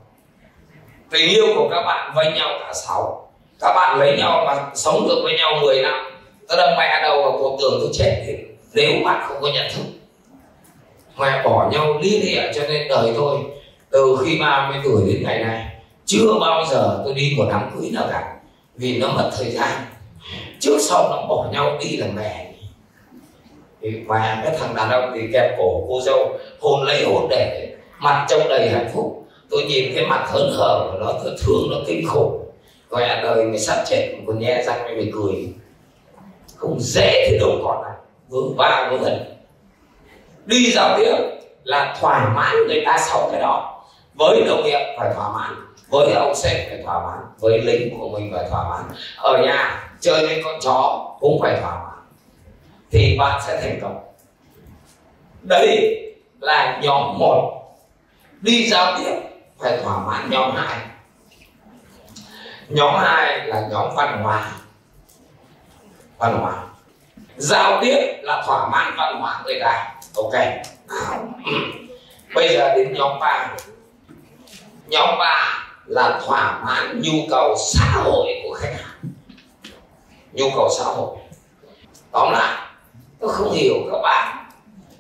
tình 1.12 1.30
yêu 1.30 1.46
của 1.56 1.70
các 1.72 1.82
bạn 1.82 2.12
với 2.16 2.32
nhau 2.32 2.50
cả 2.60 2.74
sáu. 2.74 3.30
Các 3.62 3.74
bạn 3.76 4.00
lấy 4.00 4.18
nhau 4.18 4.44
mà 4.46 4.66
sống 4.76 5.08
được 5.08 5.22
với 5.24 5.34
nhau 5.34 5.54
10 5.62 5.82
năm. 5.82 5.94
Tôi 6.48 6.58
đâm 6.58 6.70
mẹ 6.78 7.00
đầu 7.04 7.22
vào 7.22 7.32
cuộc 7.32 7.58
tường 7.62 7.80
tôi 7.82 7.90
chết 7.94 8.24
thì 8.28 8.34
nếu 8.74 8.92
bạn 9.06 9.26
không 9.28 9.38
có 9.42 9.50
nhận 9.54 9.66
thức, 9.76 9.84
mẹ 11.18 11.44
bỏ 11.44 11.70
nhau 11.72 12.00
ly 12.02 12.20
lịa 12.20 12.42
cho 12.56 12.62
nên 12.68 12.88
đời 12.88 13.14
tôi 13.16 13.38
từ 13.92 14.18
khi 14.26 14.40
ba 14.40 14.70
mươi 14.70 14.82
tuổi 14.84 15.02
đến 15.08 15.24
ngày 15.24 15.44
nay, 15.44 15.66
chưa 16.06 16.34
bao 16.42 16.66
giờ 16.66 17.02
tôi 17.06 17.14
đi 17.14 17.36
một 17.38 17.46
đám 17.52 17.72
cưới 17.76 17.90
nào 17.94 18.04
cả, 18.12 18.36
vì 18.76 18.98
nó 18.98 19.08
mất 19.08 19.32
thời 19.38 19.52
gian. 19.52 19.72
Trước 20.60 20.78
sau 20.80 21.10
nó 21.10 21.26
bỏ 21.30 21.48
nhau 21.52 21.78
đi 21.82 21.98
là 21.98 22.08
mẹ. 22.16 22.46
Và 24.06 24.42
cái 24.44 24.56
thằng 24.60 24.76
đàn 24.76 24.90
ông 24.90 25.12
thì 25.16 25.22
kẹp 25.34 25.58
cổ 25.58 25.86
cô 25.90 26.02
dâu, 26.02 26.40
hôn 26.62 26.84
lấy 26.84 27.04
hôn 27.04 27.28
để 27.30 27.76
mặt 28.00 28.26
trông 28.30 28.50
đầy 28.50 28.70
hạnh 28.70 28.90
phúc 28.94 29.19
tôi 29.50 29.64
nhìn 29.64 29.96
cái 29.96 30.06
mặt 30.06 30.28
hớn 30.32 30.52
hở 30.54 30.90
của 30.92 30.98
nó 31.00 31.14
tôi 31.24 31.38
thương, 31.46 31.68
nó 31.72 31.78
kinh 31.88 32.08
khủng. 32.08 32.46
Gọi 32.90 33.08
là 33.08 33.22
đời 33.24 33.46
mình 33.46 33.60
sắp 33.60 33.84
chết 33.88 34.16
còn 34.28 34.40
nhẹ 34.40 34.64
răng 34.64 34.98
mình 34.98 35.12
cười. 35.14 35.54
Không 36.56 36.78
dễ 36.80 37.28
thì 37.30 37.40
đâu 37.40 37.52
còn 37.64 37.84
này. 37.84 37.94
Vướng 38.30 38.56
va, 38.58 38.88
vướng 38.92 39.04
hình. 39.04 39.20
Đi 40.46 40.72
giao 40.72 40.98
tiếp 40.98 41.16
là 41.64 41.96
thỏa 42.00 42.34
mãn 42.36 42.56
người 42.68 42.84
ta 42.86 42.98
sau 43.00 43.30
cái 43.32 43.42
đó. 43.42 43.84
Với 44.14 44.44
đồng 44.48 44.64
nghiệp 44.64 44.96
phải 44.98 45.14
thỏa 45.16 45.30
mãn, 45.34 45.56
với 45.90 46.14
ông 46.14 46.36
sếp 46.36 46.70
phải 46.70 46.80
thỏa 46.86 47.00
mãn, 47.06 47.20
với 47.40 47.60
lính 47.60 48.00
của 48.00 48.10
mình 48.10 48.32
phải 48.34 48.50
thỏa 48.50 48.70
mãn. 48.70 48.84
Ở 49.18 49.38
nhà, 49.44 49.90
chơi 50.00 50.28
với 50.28 50.42
con 50.44 50.60
chó 50.62 51.08
cũng 51.20 51.42
phải 51.42 51.58
thỏa 51.62 51.84
mãn. 51.84 52.00
Thì 52.92 53.16
bạn 53.20 53.42
sẽ 53.48 53.62
thành 53.62 53.80
công. 53.82 54.00
Đây 55.42 55.98
là 56.40 56.80
nhóm 56.84 57.18
một. 57.18 57.52
Đi 58.42 58.68
giao 58.68 58.98
tiếp 58.98 59.14
phải 59.60 59.78
thỏa 59.84 59.98
mãn 59.98 60.30
nhóm 60.30 60.56
hai. 60.56 60.78
Nhóm 62.70 62.96
hai 62.96 63.48
là 63.48 63.68
nhóm 63.72 63.96
văn 63.96 64.24
hóa. 64.24 64.52
Văn 66.18 66.38
hóa. 66.42 66.64
Giao 67.38 67.82
tiếp 67.82 68.20
là 68.22 68.44
thỏa 68.46 68.70
mãn 68.70 68.94
văn 68.98 69.22
hóa 69.22 69.42
người 69.46 69.60
ta. 69.62 69.96
Ok. 70.16 70.34
Bây 72.36 72.50
giờ 72.54 72.74
đến 72.76 72.94
nhóm 72.94 73.20
ba. 73.20 73.50
Nhóm 74.88 75.10
ba 75.20 75.66
là 75.86 76.20
thỏa 76.26 76.62
mãn 76.66 77.02
nhu 77.02 77.14
cầu 77.30 77.56
xã 77.74 77.86
hội 78.04 78.28
của 78.44 78.56
khách 78.60 78.74
hàng. 78.78 79.12
Nhu 80.34 80.46
cầu 80.56 80.70
xã 80.78 80.84
hội. 80.84 81.18
Tóm 82.12 82.32
lại, 82.32 82.58
tôi 83.20 83.34
không 83.34 83.52
hiểu 83.52 83.76
các 83.92 84.00
bạn 84.04 84.46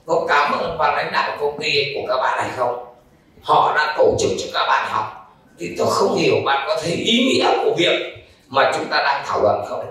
có 0.05 0.25
cảm 0.27 0.51
ơn 0.51 0.77
ban 0.77 0.95
lãnh 0.95 1.11
đạo 1.11 1.37
công 1.39 1.59
ty 1.61 1.93
của 1.95 2.01
các 2.07 2.17
bạn 2.21 2.39
hay 2.41 2.49
không 2.57 2.88
họ 3.43 3.73
đã 3.75 3.95
tổ 3.97 4.15
chức 4.19 4.29
cho 4.39 4.45
các 4.53 4.67
bạn 4.67 4.87
học. 4.89 5.35
Thì 5.59 5.75
tôi 5.77 5.87
không 5.89 6.15
hiểu 6.15 6.35
bạn 6.45 6.63
có 6.67 6.77
thấy 6.81 6.91
ý 6.91 7.23
nghĩa 7.23 7.57
của 7.63 7.71
việc 7.77 7.99
mà 8.47 8.71
chúng 8.75 8.85
ta 8.85 8.97
đang 8.97 9.23
thảo 9.25 9.41
luận 9.41 9.65
không? 9.67 9.85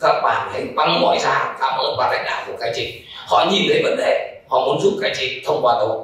Các 0.00 0.20
bạn 0.22 0.48
hãy 0.52 0.62
bằng 0.74 1.00
mọi 1.00 1.18
giá, 1.18 1.56
cảm 1.60 1.78
ơn 1.78 1.96
ban 1.98 2.12
lãnh 2.12 2.24
đạo 2.24 2.44
của 2.46 2.56
các 2.60 2.72
chị. 2.76 3.02
Họ 3.26 3.46
nhìn 3.50 3.62
thấy 3.68 3.82
vấn 3.82 3.96
đề, 3.96 4.40
họ 4.48 4.60
muốn 4.66 4.80
giúp 4.80 4.92
các 5.02 5.12
chị 5.18 5.42
thông 5.46 5.60
qua 5.62 5.74
tôi. 5.80 5.98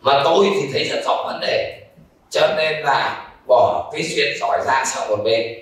Mà 0.00 0.20
tôi 0.24 0.46
thì 0.54 0.68
thấy 0.72 0.84
rất 0.84 1.02
rõ 1.04 1.24
vấn 1.26 1.40
đề. 1.40 1.80
Cho 2.30 2.48
nên 2.56 2.80
là 2.80 3.26
bỏ 3.46 3.90
cái 3.92 4.02
duyên 4.02 4.38
giỏi 4.40 4.58
ra 4.66 4.84
sang 4.84 5.08
một 5.08 5.16
bên. 5.24 5.58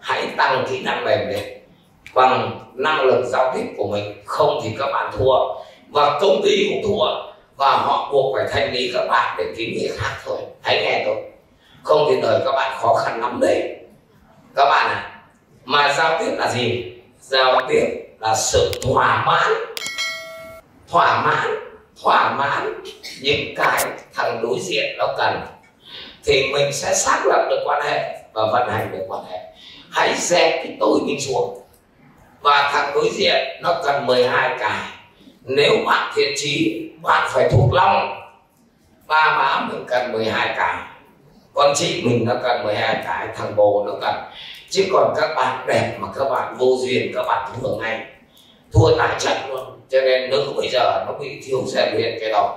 Hãy 0.00 0.22
tăng 0.36 0.64
kỹ 0.70 0.80
năng 0.84 1.04
mềm 1.04 1.28
lên. 1.28 1.44
Bằng 2.14 2.60
năng 2.74 3.00
lực 3.00 3.24
giao 3.26 3.52
tiếp 3.56 3.64
của 3.76 3.86
mình, 3.86 4.22
không 4.24 4.60
thì 4.64 4.70
các 4.78 4.86
bạn 4.92 5.12
thua. 5.18 5.34
Và 5.88 6.18
công 6.20 6.40
ty 6.44 6.70
cũng 6.70 6.82
thua 6.82 7.06
và 7.56 7.70
họ 7.70 8.12
buộc 8.12 8.36
phải 8.36 8.46
thanh 8.52 8.72
lý 8.72 8.90
các 8.94 9.06
bạn 9.08 9.34
để 9.38 9.44
kiếm 9.56 9.70
việc 9.74 9.90
khác 9.98 10.16
thôi. 10.24 10.38
Hãy 10.62 10.82
nghe 10.84 11.02
tôi. 11.06 11.16
Không 11.82 12.06
thì 12.10 12.20
đời 12.20 12.40
các 12.44 12.52
bạn 12.52 12.78
khó 12.80 12.94
khăn 12.94 13.20
lắm 13.20 13.38
đấy. 13.40 13.76
Các 14.56 14.64
bạn 14.64 14.88
à 14.88 15.08
mà 15.64 15.92
giao 15.92 16.18
tiếp 16.18 16.30
là 16.38 16.50
gì? 16.50 16.92
Giao 17.20 17.60
tiếp 17.68 17.84
là 18.20 18.34
sự 18.34 18.80
thỏa 18.82 19.24
mãn. 19.26 19.52
Thỏa 20.88 21.22
mãn 21.22 21.62
thỏa 22.02 22.32
mãn 22.32 22.82
những 23.22 23.54
cái 23.56 23.84
thằng 24.14 24.40
đối 24.42 24.58
diện 24.60 24.98
nó 24.98 25.14
cần. 25.18 25.40
Thì 26.24 26.52
mình 26.52 26.72
sẽ 26.72 26.94
xác 26.94 27.22
lập 27.26 27.46
được 27.50 27.62
quan 27.64 27.82
hệ 27.84 28.18
và 28.32 28.42
vận 28.52 28.68
hành 28.68 28.92
được 28.92 29.04
quan 29.08 29.24
hệ. 29.30 29.38
Hãy 29.90 30.14
dẹp 30.16 30.64
cái 30.64 30.76
tôi 30.80 31.00
mình 31.06 31.20
xuống. 31.20 31.58
Và 32.40 32.70
thằng 32.72 32.94
đối 32.94 33.10
diện 33.10 33.46
nó 33.62 33.80
cần 33.84 34.06
12 34.06 34.56
cái. 34.58 34.80
Nếu 35.44 35.72
bạn 35.86 36.12
thiện 36.16 36.34
trí 36.36 36.82
bạn 37.02 37.28
phải 37.30 37.48
thuộc 37.50 37.72
lòng. 37.72 38.20
Ba 39.06 39.36
má 39.38 39.68
mình 39.68 39.84
cần 39.88 40.12
12 40.12 40.54
cái. 40.56 40.74
Con 41.54 41.72
chị 41.74 42.02
mình 42.04 42.24
nó 42.28 42.34
cần 42.42 42.64
12 42.64 43.02
cái, 43.06 43.28
thằng 43.36 43.56
bồ 43.56 43.84
nó 43.86 43.92
cần. 44.00 44.14
Chứ 44.70 44.84
còn 44.92 45.14
các 45.16 45.34
bạn 45.36 45.66
đẹp 45.66 45.96
mà 45.98 46.08
các 46.18 46.24
bạn 46.30 46.56
vô 46.58 46.66
duyên, 46.80 47.12
các 47.14 47.22
bạn 47.28 47.50
thua 47.62 47.76
ngay. 47.76 48.06
Thua 48.72 48.96
tại 48.98 49.16
trận 49.18 49.36
luôn. 49.48 49.80
Cho 49.90 50.00
nên 50.00 50.30
nữ 50.30 50.52
bây 50.56 50.68
giờ 50.68 51.04
nó 51.06 51.12
bị 51.20 51.40
thiếu 51.46 51.62
rèn 51.66 51.94
luyện 51.94 52.18
cái 52.20 52.30
đó. 52.30 52.56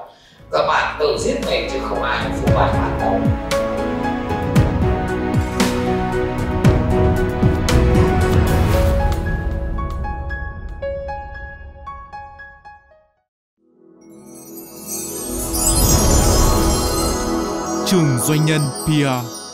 Các 0.51 0.65
bạn 0.67 0.95
tự 0.99 1.17
giết 1.19 1.35
mình 1.45 1.69
chứ 1.71 1.79
không 1.89 2.03
ai 2.03 2.19
phụ 2.41 2.55
bạn 2.55 2.73
bạn 2.73 2.99
đâu 2.99 3.64
Trường 17.95 18.19
Doanh 18.19 18.45
nhân 18.45 18.61
PR 18.85 19.44